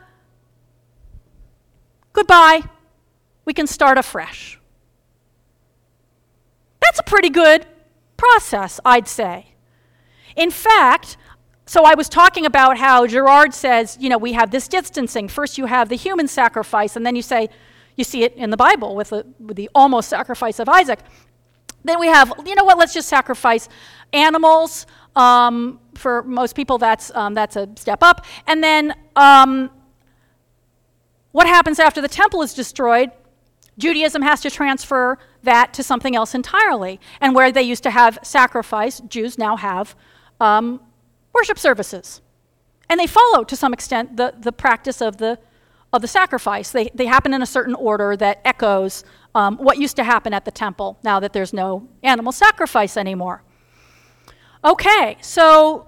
Goodbye. 2.14 2.62
We 3.44 3.54
can 3.54 3.68
start 3.68 3.98
afresh. 3.98 4.62
That's 6.82 7.00
a 7.00 7.04
pretty 7.04 7.30
good 7.30 7.66
process, 8.16 8.80
I'd 8.86 9.10
say. 9.10 9.48
In 10.38 10.52
fact, 10.52 11.18
so 11.66 11.84
I 11.84 11.96
was 11.96 12.08
talking 12.08 12.46
about 12.46 12.78
how 12.78 13.06
Girard 13.08 13.54
says, 13.54 13.98
you 14.00 14.08
know, 14.08 14.18
we 14.18 14.34
have 14.34 14.52
this 14.52 14.70
distancing. 14.70 15.28
First, 15.28 15.58
you 15.58 15.66
have 15.66 15.90
the 15.90 15.96
human 15.96 16.30
sacrifice, 16.30 16.96
and 16.96 17.06
then 17.06 17.18
you 17.18 17.22
say, 17.22 17.50
you 17.96 18.04
see 18.04 18.24
it 18.24 18.34
in 18.36 18.50
the 18.50 18.58
Bible 18.58 18.96
with 18.96 19.10
the, 19.10 19.26
with 19.40 19.56
the 19.56 19.70
almost 19.76 20.10
sacrifice 20.10 20.60
of 20.60 20.68
Isaac. 20.70 21.00
Then 21.84 22.00
we 22.00 22.08
have, 22.08 22.34
you 22.46 22.56
know 22.56 22.64
what, 22.64 22.78
let's 22.78 22.94
just 22.94 23.10
sacrifice 23.10 23.70
animals. 24.14 24.86
Um, 25.16 25.80
for 25.96 26.24
most 26.24 26.56
people, 26.56 26.78
that's, 26.78 27.12
um, 27.14 27.34
that's 27.34 27.56
a 27.56 27.70
step 27.76 28.02
up. 28.02 28.26
And 28.48 28.64
then 28.64 28.96
um, 29.16 29.70
what 31.32 31.48
happens 31.48 31.80
after 31.80 32.02
the 32.02 32.08
temple 32.08 32.42
is 32.42 32.54
destroyed? 32.54 33.12
Judaism 33.78 34.22
has 34.22 34.42
to 34.42 34.50
transfer 34.50 35.18
that 35.44 35.74
to 35.74 35.84
something 35.84 36.16
else 36.16 36.34
entirely. 36.36 37.00
And 37.20 37.36
where 37.36 37.52
they 37.52 37.64
used 37.64 37.84
to 37.84 37.92
have 37.92 38.20
sacrifice, 38.24 39.00
Jews 39.02 39.38
now 39.38 39.58
have 39.58 39.96
um, 40.40 40.80
worship 41.34 41.60
services. 41.60 42.22
And 42.90 43.00
they 43.00 43.08
follow, 43.08 43.44
to 43.44 43.56
some 43.56 43.74
extent, 43.74 44.18
the, 44.18 44.34
the 44.38 44.52
practice 44.52 45.02
of 45.02 45.18
the, 45.18 45.40
of 45.94 46.02
the 46.02 46.08
sacrifice. 46.08 46.72
They, 46.72 46.90
they 46.94 47.06
happen 47.06 47.34
in 47.34 47.42
a 47.42 47.46
certain 47.46 47.76
order 47.76 48.18
that 48.18 48.42
echoes 48.44 49.06
um, 49.36 49.58
what 49.58 49.78
used 49.78 49.96
to 49.98 50.04
happen 50.04 50.34
at 50.34 50.44
the 50.44 50.52
temple 50.52 50.98
now 51.04 51.20
that 51.20 51.34
there's 51.34 51.54
no 51.54 51.88
animal 52.02 52.32
sacrifice 52.32 52.98
anymore. 52.98 53.44
Okay, 54.66 55.18
so 55.22 55.88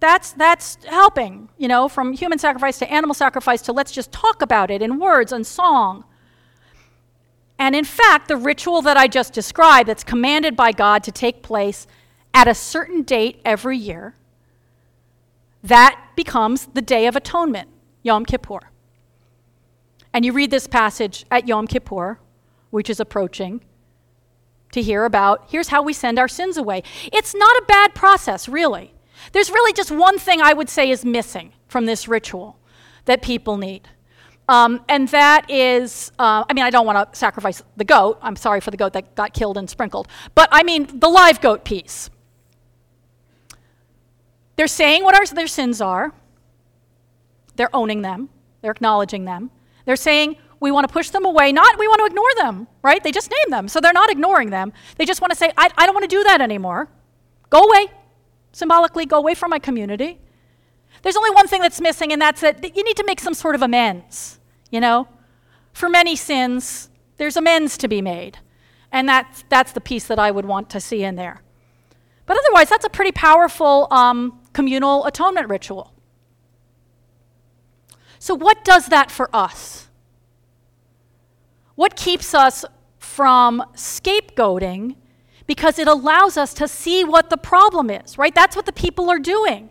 that's, 0.00 0.32
that's 0.32 0.78
helping, 0.84 1.48
you 1.56 1.68
know, 1.68 1.88
from 1.88 2.12
human 2.12 2.38
sacrifice 2.38 2.78
to 2.78 2.92
animal 2.92 3.14
sacrifice 3.14 3.62
to 3.62 3.72
let's 3.72 3.92
just 3.92 4.10
talk 4.10 4.42
about 4.42 4.70
it 4.70 4.82
in 4.82 4.98
words 4.98 5.32
and 5.32 5.46
song. 5.46 6.04
And 7.58 7.74
in 7.74 7.84
fact, 7.84 8.28
the 8.28 8.36
ritual 8.36 8.82
that 8.82 8.96
I 8.96 9.06
just 9.06 9.32
described, 9.32 9.88
that's 9.88 10.04
commanded 10.04 10.56
by 10.56 10.72
God 10.72 11.02
to 11.04 11.12
take 11.12 11.42
place 11.42 11.86
at 12.34 12.48
a 12.48 12.54
certain 12.54 13.02
date 13.02 13.40
every 13.44 13.78
year, 13.78 14.14
that 15.62 16.05
becomes 16.16 16.66
the 16.66 16.82
Day 16.82 17.06
of 17.06 17.14
Atonement, 17.14 17.68
Yom 18.02 18.24
Kippur. 18.24 18.60
And 20.12 20.24
you 20.24 20.32
read 20.32 20.50
this 20.50 20.66
passage 20.66 21.26
at 21.30 21.46
Yom 21.46 21.66
Kippur, 21.66 22.18
which 22.70 22.88
is 22.88 23.00
approaching, 23.00 23.62
to 24.72 24.82
hear 24.82 25.04
about 25.04 25.46
here's 25.48 25.68
how 25.68 25.82
we 25.82 25.92
send 25.92 26.18
our 26.18 26.28
sins 26.28 26.56
away. 26.56 26.82
It's 27.12 27.34
not 27.34 27.56
a 27.58 27.64
bad 27.66 27.94
process, 27.94 28.48
really. 28.48 28.92
There's 29.32 29.50
really 29.50 29.72
just 29.72 29.90
one 29.90 30.18
thing 30.18 30.40
I 30.40 30.52
would 30.52 30.68
say 30.68 30.90
is 30.90 31.04
missing 31.04 31.52
from 31.68 31.86
this 31.86 32.08
ritual 32.08 32.58
that 33.04 33.22
people 33.22 33.56
need. 33.56 33.88
Um, 34.48 34.84
and 34.88 35.08
that 35.08 35.50
is, 35.50 36.12
uh, 36.18 36.44
I 36.48 36.52
mean, 36.54 36.64
I 36.64 36.70
don't 36.70 36.86
want 36.86 37.12
to 37.12 37.18
sacrifice 37.18 37.62
the 37.76 37.84
goat. 37.84 38.18
I'm 38.22 38.36
sorry 38.36 38.60
for 38.60 38.70
the 38.70 38.76
goat 38.76 38.92
that 38.92 39.14
got 39.16 39.34
killed 39.34 39.56
and 39.56 39.68
sprinkled. 39.68 40.08
But 40.34 40.48
I 40.52 40.62
mean, 40.62 40.86
the 40.98 41.08
live 41.08 41.40
goat 41.40 41.64
piece. 41.64 42.10
They're 44.56 44.66
saying 44.66 45.04
what 45.04 45.14
our, 45.14 45.26
their 45.26 45.46
sins 45.46 45.80
are, 45.80 46.12
they're 47.56 47.74
owning 47.74 48.02
them, 48.02 48.28
they're 48.60 48.72
acknowledging 48.72 49.24
them, 49.24 49.50
they're 49.84 49.96
saying 49.96 50.36
we 50.60 50.70
want 50.70 50.86
to 50.86 50.92
push 50.92 51.10
them 51.10 51.24
away, 51.24 51.52
not 51.52 51.78
we 51.78 51.86
want 51.86 52.00
to 52.00 52.06
ignore 52.06 52.34
them, 52.36 52.66
right? 52.82 53.02
They 53.02 53.12
just 53.12 53.30
name 53.30 53.50
them. 53.50 53.68
So 53.68 53.80
they're 53.80 53.92
not 53.92 54.10
ignoring 54.10 54.50
them. 54.50 54.72
They 54.96 55.04
just 55.04 55.20
want 55.20 55.30
to 55.30 55.36
say, 55.36 55.52
I, 55.56 55.70
I 55.76 55.86
don't 55.86 55.94
want 55.94 56.08
to 56.08 56.16
do 56.16 56.24
that 56.24 56.40
anymore. 56.40 56.88
Go 57.50 57.62
away. 57.62 57.88
Symbolically, 58.52 59.04
go 59.04 59.18
away 59.18 59.34
from 59.34 59.50
my 59.50 59.58
community. 59.58 60.18
There's 61.02 61.16
only 61.16 61.30
one 61.30 61.46
thing 61.46 61.60
that's 61.60 61.80
missing, 61.80 62.10
and 62.12 62.20
that's 62.20 62.40
that 62.40 62.74
you 62.74 62.82
need 62.82 62.96
to 62.96 63.04
make 63.04 63.20
some 63.20 63.34
sort 63.34 63.54
of 63.54 63.60
amends, 63.60 64.40
you 64.70 64.80
know? 64.80 65.08
For 65.74 65.90
many 65.90 66.16
sins, 66.16 66.88
there's 67.18 67.36
amends 67.36 67.76
to 67.78 67.88
be 67.88 68.00
made. 68.00 68.38
And 68.90 69.06
that's, 69.06 69.44
that's 69.50 69.72
the 69.72 69.80
piece 69.80 70.06
that 70.06 70.18
I 70.18 70.30
would 70.30 70.46
want 70.46 70.70
to 70.70 70.80
see 70.80 71.04
in 71.04 71.16
there. 71.16 71.42
But 72.24 72.38
otherwise, 72.38 72.70
that's 72.70 72.84
a 72.86 72.90
pretty 72.90 73.12
powerful 73.12 73.88
um, 73.90 74.40
communal 74.56 75.04
atonement 75.04 75.50
ritual. 75.50 75.92
So, 78.18 78.34
what 78.34 78.64
does 78.64 78.86
that 78.86 79.10
for 79.10 79.28
us? 79.36 79.88
What 81.74 81.94
keeps 81.94 82.32
us 82.32 82.64
from 82.98 83.62
scapegoating 83.74 84.96
because 85.46 85.78
it 85.78 85.86
allows 85.86 86.38
us 86.38 86.54
to 86.54 86.66
see 86.66 87.04
what 87.04 87.28
the 87.28 87.36
problem 87.36 87.90
is, 87.90 88.16
right? 88.16 88.34
That's 88.34 88.56
what 88.56 88.64
the 88.64 88.72
people 88.72 89.10
are 89.10 89.18
doing. 89.18 89.70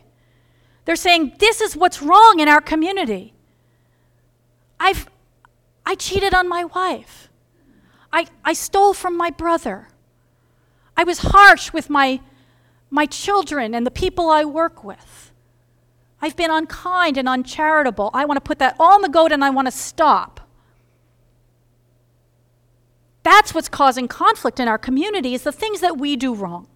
They're 0.86 0.96
saying, 0.96 1.34
This 1.40 1.62
is 1.62 1.76
what's 1.76 2.04
wrong 2.04 2.40
in 2.40 2.48
our 2.48 2.62
community. 2.62 3.34
I've, 4.80 5.10
I 5.84 5.96
cheated 5.96 6.36
on 6.36 6.48
my 6.48 6.64
wife. 6.64 7.30
I, 8.14 8.28
I 8.44 8.54
stole 8.54 8.94
from 8.94 9.18
my 9.18 9.32
brother. 9.32 9.88
I 10.96 11.04
was 11.04 11.20
harsh 11.34 11.74
with 11.74 11.90
my, 11.90 12.22
my 12.96 13.06
children 13.06 13.76
and 13.76 13.86
the 13.86 13.92
people 13.92 14.30
I 14.30 14.46
work 14.46 14.84
with. 14.84 15.32
I've 16.22 16.38
been 16.38 16.50
unkind 16.50 17.18
and 17.18 17.28
uncharitable. 17.28 18.10
I 18.14 18.24
want 18.24 18.38
to 18.38 18.42
put 18.42 18.58
that 18.60 18.76
all 18.80 18.96
in 18.96 19.02
the 19.02 19.10
goat 19.10 19.34
and 19.34 19.44
I 19.44 19.50
want 19.50 19.68
to 19.68 19.72
stop. 19.72 20.40
That's 23.22 23.54
what's 23.54 23.68
causing 23.68 24.08
conflict 24.08 24.60
in 24.60 24.68
our 24.68 24.78
community 24.78 25.34
is 25.34 25.44
the 25.44 25.52
things 25.52 25.82
that 25.82 25.98
we 25.98 26.16
do 26.16 26.34
wrong. 26.34 26.68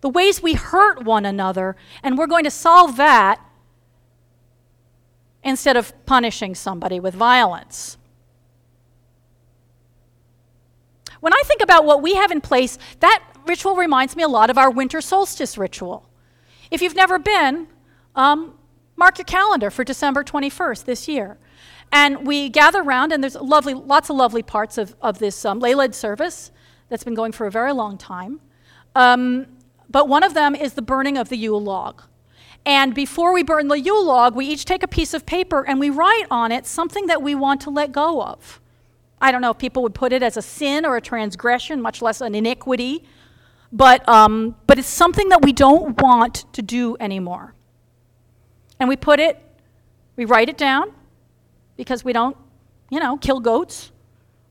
The 0.00 0.08
ways 0.08 0.40
we 0.40 0.54
hurt 0.54 1.02
one 1.02 1.26
another, 1.26 1.74
and 2.04 2.16
we're 2.16 2.28
going 2.28 2.44
to 2.44 2.52
solve 2.52 2.96
that 2.96 3.40
instead 5.42 5.76
of 5.76 5.92
punishing 6.06 6.54
somebody 6.54 7.00
with 7.00 7.14
violence. 7.14 7.96
When 11.20 11.32
I 11.32 11.42
think 11.46 11.62
about 11.62 11.84
what 11.84 12.00
we 12.00 12.14
have 12.14 12.30
in 12.30 12.40
place, 12.40 12.78
that 13.00 13.24
ritual 13.48 13.74
reminds 13.74 14.14
me 14.14 14.22
a 14.22 14.28
lot 14.28 14.50
of 14.50 14.58
our 14.58 14.70
winter 14.70 15.00
solstice 15.00 15.56
ritual. 15.56 16.08
If 16.70 16.82
you've 16.82 16.94
never 16.94 17.18
been, 17.18 17.66
um, 18.14 18.58
mark 18.96 19.18
your 19.18 19.24
calendar 19.24 19.70
for 19.70 19.84
December 19.84 20.22
21st 20.22 20.84
this 20.84 21.08
year. 21.08 21.38
And 21.90 22.26
we 22.26 22.50
gather 22.50 22.82
around, 22.82 23.12
and 23.12 23.22
there's 23.22 23.36
lovely, 23.36 23.72
lots 23.72 24.10
of 24.10 24.16
lovely 24.16 24.42
parts 24.42 24.76
of, 24.76 24.94
of 25.00 25.18
this 25.18 25.44
um, 25.44 25.58
lay 25.58 25.74
led 25.74 25.94
service 25.94 26.50
that's 26.90 27.04
been 27.04 27.14
going 27.14 27.32
for 27.32 27.46
a 27.46 27.50
very 27.50 27.72
long 27.72 27.96
time. 27.96 28.40
Um, 28.94 29.46
but 29.88 30.08
one 30.08 30.22
of 30.22 30.34
them 30.34 30.54
is 30.54 30.74
the 30.74 30.82
burning 30.82 31.16
of 31.16 31.30
the 31.30 31.36
Yule 31.36 31.62
log. 31.62 32.02
And 32.66 32.94
before 32.94 33.32
we 33.32 33.42
burn 33.42 33.68
the 33.68 33.80
Yule 33.80 34.04
log, 34.04 34.34
we 34.34 34.44
each 34.46 34.66
take 34.66 34.82
a 34.82 34.88
piece 34.88 35.14
of 35.14 35.24
paper 35.24 35.66
and 35.66 35.80
we 35.80 35.88
write 35.88 36.26
on 36.30 36.52
it 36.52 36.66
something 36.66 37.06
that 37.06 37.22
we 37.22 37.34
want 37.34 37.62
to 37.62 37.70
let 37.70 37.92
go 37.92 38.22
of. 38.22 38.60
I 39.20 39.32
don't 39.32 39.40
know 39.40 39.50
if 39.50 39.58
people 39.58 39.82
would 39.82 39.94
put 39.94 40.12
it 40.12 40.22
as 40.22 40.36
a 40.36 40.42
sin 40.42 40.84
or 40.84 40.96
a 40.96 41.00
transgression, 41.00 41.80
much 41.80 42.02
less 42.02 42.20
an 42.20 42.34
iniquity, 42.34 43.04
but, 43.72 44.08
um, 44.08 44.56
but 44.66 44.78
it's 44.78 44.88
something 44.88 45.28
that 45.28 45.42
we 45.42 45.52
don't 45.52 46.00
want 46.00 46.50
to 46.54 46.62
do 46.62 46.96
anymore. 47.00 47.54
And 48.80 48.88
we 48.88 48.96
put 48.96 49.20
it, 49.20 49.38
we 50.16 50.24
write 50.24 50.48
it 50.48 50.56
down 50.56 50.92
because 51.76 52.04
we 52.04 52.12
don't, 52.12 52.36
you 52.90 53.00
know, 53.00 53.16
kill 53.16 53.40
goats. 53.40 53.92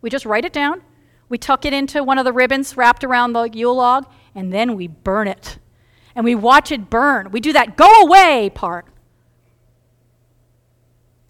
We 0.02 0.10
just 0.10 0.26
write 0.26 0.46
it 0.46 0.54
down. 0.54 0.82
We 1.30 1.38
tuck 1.38 1.66
it 1.66 1.74
into 1.74 2.04
one 2.04 2.18
of 2.18 2.26
the 2.26 2.32
ribbons 2.32 2.78
wrapped 2.78 3.04
around 3.04 3.34
the 3.34 3.44
Yule 3.44 3.76
log, 3.76 4.06
and 4.34 4.54
then 4.54 4.76
we 4.76 4.88
burn 4.88 5.28
it. 5.28 5.58
And 6.16 6.24
we 6.24 6.36
watch 6.36 6.72
it 6.72 6.90
burn. 6.90 7.32
We 7.32 7.40
do 7.40 7.54
that 7.54 7.76
go 7.76 7.90
away 8.02 8.50
part. 8.54 8.86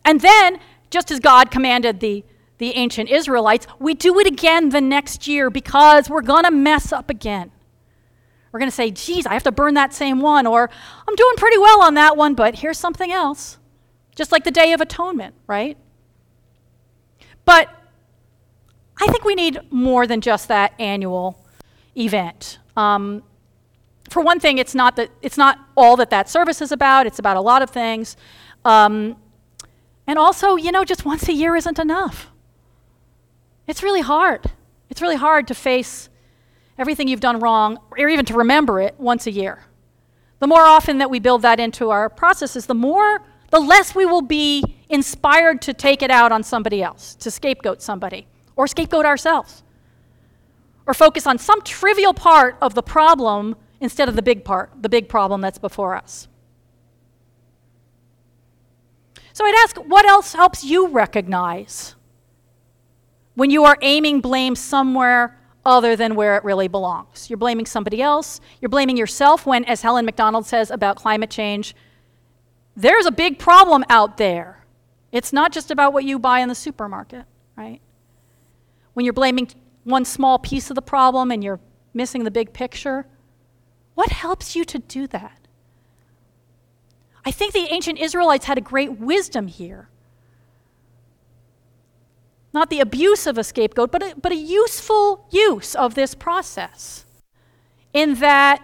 And 0.05 0.21
then, 0.21 0.59
just 0.89 1.11
as 1.11 1.19
God 1.19 1.51
commanded 1.51 1.99
the, 1.99 2.23
the 2.59 2.71
ancient 2.75 3.09
Israelites, 3.09 3.67
we 3.79 3.93
do 3.93 4.17
it 4.19 4.27
again 4.27 4.69
the 4.69 4.79
next 4.79 5.27
year 5.27 5.49
because 5.49 6.09
we're 6.09 6.21
going 6.21 6.45
to 6.45 6.51
mess 6.51 6.93
up 6.93 7.09
again. 7.09 7.51
We're 8.57 8.61
going 8.61 8.71
to 8.71 8.75
say, 8.75 8.89
geez, 8.89 9.27
I 9.27 9.33
have 9.33 9.43
to 9.43 9.51
burn 9.51 9.75
that 9.75 9.93
same 9.93 10.19
one, 10.19 10.47
or 10.47 10.67
I'm 11.07 11.15
doing 11.15 11.35
pretty 11.37 11.59
well 11.59 11.83
on 11.83 11.93
that 11.93 12.17
one, 12.17 12.33
but 12.33 12.55
here's 12.55 12.79
something 12.79 13.11
else. 13.11 13.59
Just 14.15 14.31
like 14.31 14.45
the 14.45 14.49
Day 14.49 14.73
of 14.73 14.81
Atonement, 14.81 15.35
right? 15.45 15.77
But 17.45 17.69
I 18.99 19.05
think 19.11 19.25
we 19.25 19.35
need 19.35 19.59
more 19.69 20.07
than 20.07 20.21
just 20.21 20.47
that 20.47 20.73
annual 20.79 21.45
event. 21.95 22.57
Um, 22.75 23.21
for 24.09 24.23
one 24.23 24.39
thing, 24.39 24.57
it's 24.57 24.73
not, 24.73 24.95
that, 24.95 25.11
it's 25.21 25.37
not 25.37 25.59
all 25.77 25.95
that 25.97 26.09
that 26.09 26.27
service 26.27 26.59
is 26.59 26.71
about, 26.71 27.05
it's 27.05 27.19
about 27.19 27.37
a 27.37 27.41
lot 27.41 27.61
of 27.61 27.69
things. 27.69 28.17
Um, 28.65 29.17
and 30.07 30.17
also, 30.17 30.55
you 30.55 30.71
know, 30.71 30.83
just 30.83 31.05
once 31.05 31.29
a 31.29 31.33
year 31.33 31.55
isn't 31.55 31.77
enough. 31.77 32.31
It's 33.67 33.83
really 33.83 34.01
hard. 34.01 34.49
It's 34.89 34.99
really 34.99 35.17
hard 35.17 35.47
to 35.49 35.53
face 35.53 36.09
everything 36.77 37.07
you've 37.07 37.19
done 37.19 37.39
wrong, 37.39 37.79
or 37.91 38.07
even 38.07 38.25
to 38.25 38.33
remember 38.35 38.79
it 38.79 38.95
once 38.99 39.27
a 39.27 39.31
year. 39.31 39.63
The 40.39 40.47
more 40.47 40.65
often 40.65 40.99
that 40.99 41.09
we 41.09 41.19
build 41.19 41.41
that 41.41 41.59
into 41.59 41.89
our 41.89 42.09
processes, 42.09 42.65
the 42.65 42.75
more, 42.75 43.23
the 43.49 43.59
less 43.59 43.95
we 43.95 44.05
will 44.05 44.21
be 44.21 44.63
inspired 44.89 45.61
to 45.63 45.73
take 45.73 46.01
it 46.01 46.11
out 46.11 46.31
on 46.31 46.43
somebody 46.43 46.83
else, 46.83 47.15
to 47.15 47.31
scapegoat 47.31 47.81
somebody, 47.81 48.27
or 48.55 48.67
scapegoat 48.67 49.05
ourselves 49.05 49.63
or 50.87 50.93
focus 50.93 51.27
on 51.27 51.37
some 51.37 51.61
trivial 51.61 52.13
part 52.13 52.57
of 52.61 52.73
the 52.73 52.81
problem 52.81 53.55
instead 53.81 54.09
of 54.09 54.15
the 54.15 54.21
big 54.21 54.43
part, 54.43 54.71
the 54.81 54.89
big 54.89 55.07
problem 55.07 55.41
that's 55.41 55.59
before 55.59 55.95
us. 55.95 56.27
So 59.33 59.45
I'd 59.45 59.63
ask, 59.63 59.75
what 59.75 60.05
else 60.05 60.33
helps 60.33 60.63
you 60.63 60.87
recognize 60.87 61.93
when 63.35 63.51
you 63.51 63.65
are 63.65 63.77
aiming 63.81 64.21
blame 64.21 64.55
somewhere 64.55 65.36
other 65.67 65.95
than 65.95 66.15
where 66.15 66.35
it 66.37 66.43
really 66.43 66.67
belongs? 66.67 67.29
You're 67.29 67.37
blaming 67.37 67.67
somebody 67.67 68.01
else, 68.01 68.41
you're 68.59 68.69
blaming 68.69 68.97
yourself 68.97 69.45
when, 69.45 69.63
as 69.65 69.81
Helen 69.83 70.05
Macdonald 70.05 70.47
says 70.47 70.71
about 70.71 70.95
climate 70.95 71.29
change, 71.29 71.75
there's 72.75 73.05
a 73.05 73.11
big 73.11 73.37
problem 73.37 73.83
out 73.89 74.17
there. 74.17 74.65
It's 75.11 75.31
not 75.31 75.51
just 75.51 75.69
about 75.69 75.93
what 75.93 76.03
you 76.03 76.17
buy 76.17 76.39
in 76.39 76.49
the 76.49 76.55
supermarket, 76.55 77.25
right? 77.55 77.81
When 78.93 79.05
you're 79.05 79.13
blaming 79.13 79.49
one 79.83 80.05
small 80.05 80.37
piece 80.37 80.69
of 80.69 80.75
the 80.75 80.81
problem 80.81 81.31
and 81.31 81.43
you're 81.43 81.61
missing 81.93 82.23
the 82.23 82.31
big 82.31 82.53
picture? 82.53 83.05
What 83.95 84.11
helps 84.11 84.55
you 84.55 84.63
to 84.65 84.79
do 84.79 85.07
that? 85.07 85.47
I 87.25 87.31
think 87.31 87.53
the 87.53 87.67
ancient 87.71 87.99
Israelites 87.99 88.45
had 88.45 88.57
a 88.57 88.61
great 88.61 88.99
wisdom 88.99 89.47
here. 89.47 89.89
Not 92.57 92.71
the 92.71 92.79
abuse 92.79 93.27
of 93.27 93.37
a 93.37 93.43
scapegoat, 93.43 93.91
but 93.91 94.01
a, 94.01 94.15
but 94.19 94.31
a 94.31 94.35
useful 94.35 95.27
use 95.29 95.75
of 95.75 95.93
this 95.93 96.15
process. 96.15 97.05
In 97.93 98.15
that 98.15 98.63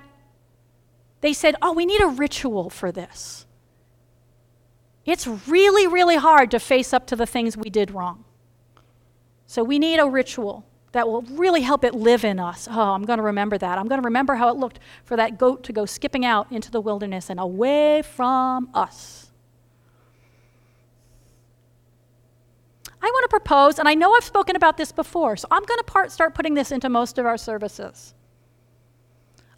they 1.21 1.31
said, 1.31 1.53
oh, 1.61 1.73
we 1.73 1.85
need 1.85 2.01
a 2.01 2.07
ritual 2.07 2.71
for 2.71 2.91
this. 2.91 3.45
It's 5.05 5.27
really, 5.27 5.85
really 5.85 6.15
hard 6.15 6.49
to 6.49 6.59
face 6.59 6.91
up 6.91 7.05
to 7.05 7.15
the 7.15 7.27
things 7.27 7.55
we 7.55 7.69
did 7.69 7.91
wrong. 7.91 8.25
So 9.45 9.63
we 9.63 9.77
need 9.77 9.99
a 9.99 10.09
ritual 10.09 10.65
that 10.93 11.07
will 11.07 11.21
really 11.21 11.61
help 11.61 11.83
it 11.83 11.93
live 11.93 12.25
in 12.25 12.39
us. 12.39 12.67
Oh, 12.71 12.93
I'm 12.93 13.05
going 13.05 13.17
to 13.17 13.23
remember 13.23 13.59
that. 13.59 13.77
I'm 13.77 13.87
going 13.87 14.01
to 14.01 14.07
remember 14.07 14.33
how 14.33 14.49
it 14.49 14.55
looked 14.55 14.79
for 15.03 15.15
that 15.17 15.37
goat 15.37 15.63
to 15.65 15.71
go 15.71 15.85
skipping 15.85 16.25
out 16.25 16.51
into 16.51 16.71
the 16.71 16.81
wilderness 16.81 17.29
and 17.29 17.39
away 17.39 18.01
from 18.01 18.71
us. 18.73 19.29
I 23.03 23.07
want 23.07 23.29
to 23.29 23.37
and 23.53 23.87
I 23.87 23.93
know 23.93 24.13
I've 24.13 24.23
spoken 24.23 24.55
about 24.55 24.77
this 24.77 24.91
before, 24.91 25.37
so 25.37 25.47
I'm 25.51 25.63
going 25.63 25.77
to 25.77 25.83
part, 25.83 26.11
start 26.11 26.33
putting 26.33 26.55
this 26.55 26.71
into 26.71 26.89
most 26.89 27.17
of 27.19 27.25
our 27.25 27.37
services. 27.37 28.13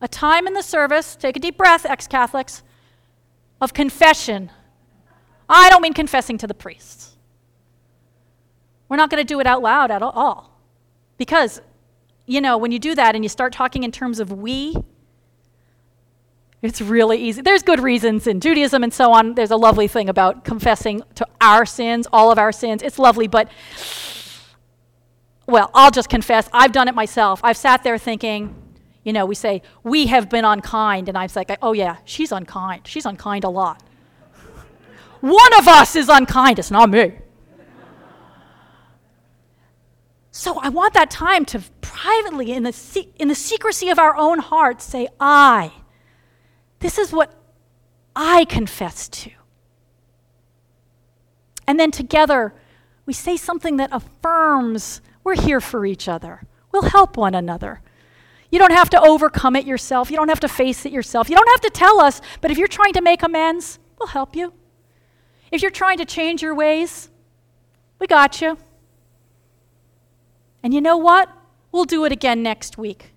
A 0.02 0.08
time 0.08 0.48
in 0.48 0.54
the 0.54 0.62
service, 0.62 1.16
take 1.16 1.38
a 1.38 1.40
deep 1.40 1.58
breath, 1.58 1.86
ex 1.86 2.06
Catholics, 2.06 2.62
of 3.62 3.74
confession. 3.74 4.52
I 5.48 5.70
don't 5.70 5.82
mean 5.82 5.94
confessing 5.94 6.38
to 6.40 6.48
the 6.48 6.54
priests. 6.54 7.16
We're 8.90 8.98
not 8.98 9.10
going 9.10 9.22
to 9.22 9.28
do 9.28 9.40
it 9.40 9.48
out 9.48 9.62
loud 9.62 9.92
at 9.92 10.02
all. 10.02 10.60
Because, 11.18 11.62
you 12.26 12.42
know, 12.42 12.58
when 12.58 12.72
you 12.72 12.80
do 12.80 12.96
that 12.96 13.16
and 13.16 13.24
you 13.24 13.30
start 13.30 13.54
talking 13.54 13.84
in 13.84 13.92
terms 13.92 14.20
of 14.20 14.32
we, 14.32 14.76
it's 16.66 16.82
really 16.82 17.18
easy. 17.18 17.42
There's 17.42 17.64
good 17.64 17.80
reasons 17.80 18.28
in 18.28 18.40
Judaism 18.40 18.84
and 18.84 18.94
so 18.94 19.12
on. 19.12 19.36
There's 19.36 19.52
a 19.52 19.58
lovely 19.58 19.88
thing 19.88 20.10
about 20.10 20.44
confessing 20.44 21.04
to 21.16 21.28
our 21.40 21.66
sins, 21.66 22.08
all 22.12 22.32
of 22.32 22.40
our 22.40 22.52
sins. 22.52 22.82
It's 22.82 23.00
lovely, 23.00 23.28
but, 23.28 23.50
well, 25.48 25.72
I'll 25.74 25.92
just 25.92 26.10
confess. 26.10 26.50
I've 26.52 26.72
done 26.72 26.88
it 26.88 26.96
myself. 26.96 27.40
I've 27.44 27.58
sat 27.58 27.84
there 27.84 27.98
thinking, 27.98 28.56
you 29.04 29.14
know, 29.14 29.26
we 29.26 29.36
say, 29.36 29.62
we 29.84 30.08
have 30.08 30.30
been 30.30 30.46
unkind. 30.46 31.10
And 31.10 31.18
I 31.18 31.24
was 31.24 31.36
like, 31.36 31.56
oh, 31.62 31.74
yeah, 31.74 31.98
she's 32.06 32.32
unkind. 32.32 32.88
She's 32.88 33.06
unkind 33.06 33.44
a 33.44 33.50
lot. 33.50 33.82
One 35.22 35.54
of 35.58 35.68
us 35.68 35.96
is 35.96 36.10
unkind. 36.10 36.60
It's 36.60 36.72
not 36.72 36.90
me. 36.90 37.14
So 40.32 40.60
I 40.60 40.70
want 40.70 40.94
that 40.96 41.10
time 41.10 41.46
to 41.46 41.64
privately, 41.80 42.52
in 42.52 42.64
the, 42.64 42.74
se- 42.74 43.10
in 43.18 43.30
the 43.30 43.36
secrecy 43.36 43.90
of 43.90 43.98
our 43.98 44.18
own 44.18 44.40
hearts, 44.40 44.84
say, 44.84 45.08
I. 45.20 45.72
This 46.86 47.00
is 47.00 47.12
what 47.12 47.34
I 48.16 48.46
confess 48.46 49.10
to. 49.10 49.32
And 51.66 51.80
then 51.80 51.90
together, 51.90 52.54
we 53.08 53.12
say 53.12 53.38
something 53.38 53.78
that 53.78 53.90
affirms 53.92 55.02
we're 55.24 55.34
here 55.34 55.60
for 55.60 55.88
each 55.88 56.08
other. 56.08 56.44
We'll 56.72 56.84
help 56.84 57.18
one 57.18 57.34
another. 57.34 57.82
You 58.52 58.60
don't 58.60 58.72
have 58.72 58.92
to 58.92 59.02
overcome 59.02 59.56
it 59.56 59.66
yourself. 59.66 60.12
You 60.12 60.18
don't 60.18 60.30
have 60.30 60.42
to 60.42 60.48
face 60.48 60.86
it 60.86 60.92
yourself. 60.92 61.28
You 61.28 61.36
don't 61.36 61.50
have 61.50 61.62
to 61.62 61.72
tell 61.72 62.00
us, 62.00 62.22
but 62.40 62.52
if 62.52 62.60
you're 62.60 62.68
trying 62.68 62.94
to 62.94 63.02
make 63.02 63.24
amends, 63.24 63.80
we'll 63.98 64.10
help 64.10 64.36
you. 64.36 64.54
If 65.52 65.64
you're 65.64 65.72
trying 65.72 65.98
to 65.98 66.06
change 66.06 66.44
your 66.44 66.54
ways, 66.54 67.10
we 67.98 68.06
got 68.06 68.42
you. 68.42 68.60
And 70.62 70.72
you 70.72 70.82
know 70.82 70.98
what? 70.98 71.36
We'll 71.72 71.86
do 71.86 72.06
it 72.06 72.12
again 72.12 72.44
next 72.44 72.78
week. 72.78 73.15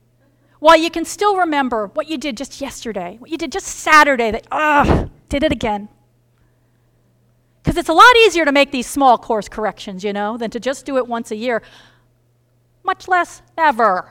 While 0.58 0.76
you 0.76 0.90
can 0.90 1.04
still 1.04 1.36
remember 1.36 1.86
what 1.94 2.08
you 2.08 2.18
did 2.18 2.36
just 2.36 2.60
yesterday, 2.60 3.16
what 3.18 3.30
you 3.30 3.38
did 3.38 3.52
just 3.52 3.66
Saturday, 3.66 4.30
that, 4.30 4.46
ugh, 4.50 5.10
did 5.28 5.42
it 5.42 5.52
again. 5.52 5.88
Because 7.62 7.76
it's 7.76 7.88
a 7.88 7.92
lot 7.92 8.16
easier 8.24 8.44
to 8.44 8.52
make 8.52 8.72
these 8.72 8.86
small 8.86 9.18
course 9.18 9.48
corrections, 9.48 10.02
you 10.02 10.12
know, 10.12 10.36
than 10.36 10.50
to 10.50 10.60
just 10.60 10.86
do 10.86 10.96
it 10.96 11.06
once 11.06 11.30
a 11.30 11.36
year, 11.36 11.62
much 12.82 13.08
less 13.08 13.42
ever. 13.56 14.10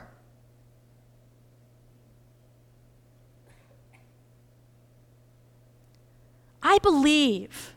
I 6.62 6.78
believe 6.78 7.74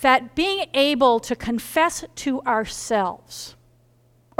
that 0.00 0.34
being 0.34 0.66
able 0.74 1.20
to 1.20 1.36
confess 1.36 2.04
to 2.16 2.40
ourselves 2.42 3.54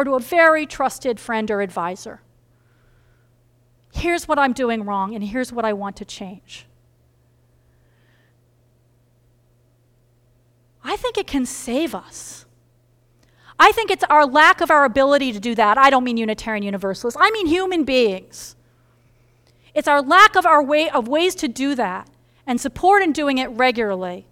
or 0.00 0.04
to 0.04 0.14
a 0.14 0.20
very 0.20 0.66
trusted 0.66 1.20
friend 1.20 1.50
or 1.50 1.60
advisor 1.60 2.22
here's 3.92 4.28
what 4.28 4.38
I'm 4.38 4.52
doing 4.52 4.84
wrong 4.84 5.14
and 5.14 5.24
here's 5.24 5.52
what 5.52 5.64
I 5.64 5.72
want 5.72 5.96
to 5.96 6.04
change. 6.04 6.66
I 10.82 10.96
think 10.96 11.18
it 11.18 11.26
can 11.26 11.44
save 11.44 11.94
us. 11.94 12.46
I 13.58 13.72
think 13.72 13.90
it's 13.90 14.04
our 14.04 14.24
lack 14.24 14.62
of 14.62 14.70
our 14.70 14.84
ability 14.84 15.32
to 15.32 15.40
do 15.40 15.54
that. 15.54 15.76
I 15.76 15.90
don't 15.90 16.04
mean 16.04 16.16
Unitarian 16.16 16.62
Universalists, 16.62 17.18
I 17.20 17.30
mean 17.30 17.46
human 17.46 17.84
beings. 17.84 18.56
It's 19.74 19.86
our 19.86 20.02
lack 20.02 20.34
of 20.34 20.46
our 20.46 20.62
way 20.62 20.90
of 20.90 21.06
ways 21.06 21.34
to 21.36 21.48
do 21.48 21.74
that 21.74 22.08
and 22.46 22.60
support 22.60 23.02
in 23.02 23.12
doing 23.12 23.38
it 23.38 23.48
regularly 23.48 24.26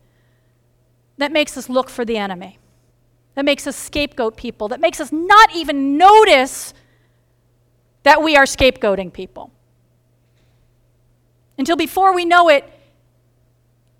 that 1.18 1.30
makes 1.30 1.56
us 1.56 1.68
look 1.68 1.90
for 1.90 2.04
the 2.04 2.16
enemy, 2.16 2.58
that 3.38 3.44
makes 3.44 3.68
us 3.68 3.76
scapegoat 3.76 4.36
people, 4.36 4.66
that 4.66 4.80
makes 4.80 5.00
us 5.00 5.12
not 5.12 5.54
even 5.54 5.96
notice 5.96 6.74
that 8.02 8.20
we 8.20 8.36
are 8.36 8.42
scapegoating 8.42 9.12
people. 9.12 9.52
Until 11.56 11.76
before 11.76 12.12
we 12.12 12.24
know 12.24 12.48
it, 12.48 12.68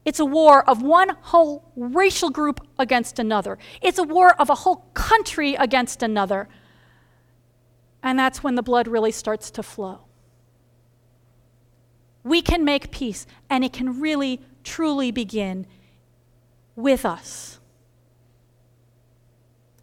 it's 0.05 0.19
a 0.19 0.25
war 0.25 0.69
of 0.69 0.83
one 0.83 1.11
whole 1.21 1.71
racial 1.77 2.31
group 2.31 2.67
against 2.81 3.21
another. 3.21 3.59
It's 3.81 3.99
a 3.99 4.03
war 4.03 4.35
of 4.41 4.51
a 4.51 4.57
whole 4.57 4.89
country 4.93 5.55
against 5.55 6.03
another. 6.03 6.49
And 8.03 8.19
that's 8.19 8.43
when 8.43 8.57
the 8.57 8.63
blood 8.65 8.89
really 8.89 9.13
starts 9.13 9.53
to 9.53 9.63
flow. 9.63 10.01
We 12.25 12.43
can 12.43 12.65
make 12.65 12.91
peace, 12.91 13.25
and 13.49 13.63
it 13.63 13.73
can 13.73 14.01
really, 14.01 14.41
truly 14.65 15.13
begin 15.13 15.65
with 16.75 17.07
us. 17.07 17.58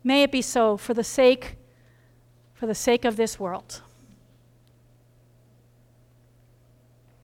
May 0.06 0.22
it 0.22 0.32
be 0.32 0.44
so 0.44 0.78
for 0.78 0.94
the 0.94 1.04
sake 1.04 1.58
for 2.54 2.68
the 2.68 2.76
sake 2.76 3.04
of 3.04 3.18
this 3.18 3.40
world. 3.40 3.82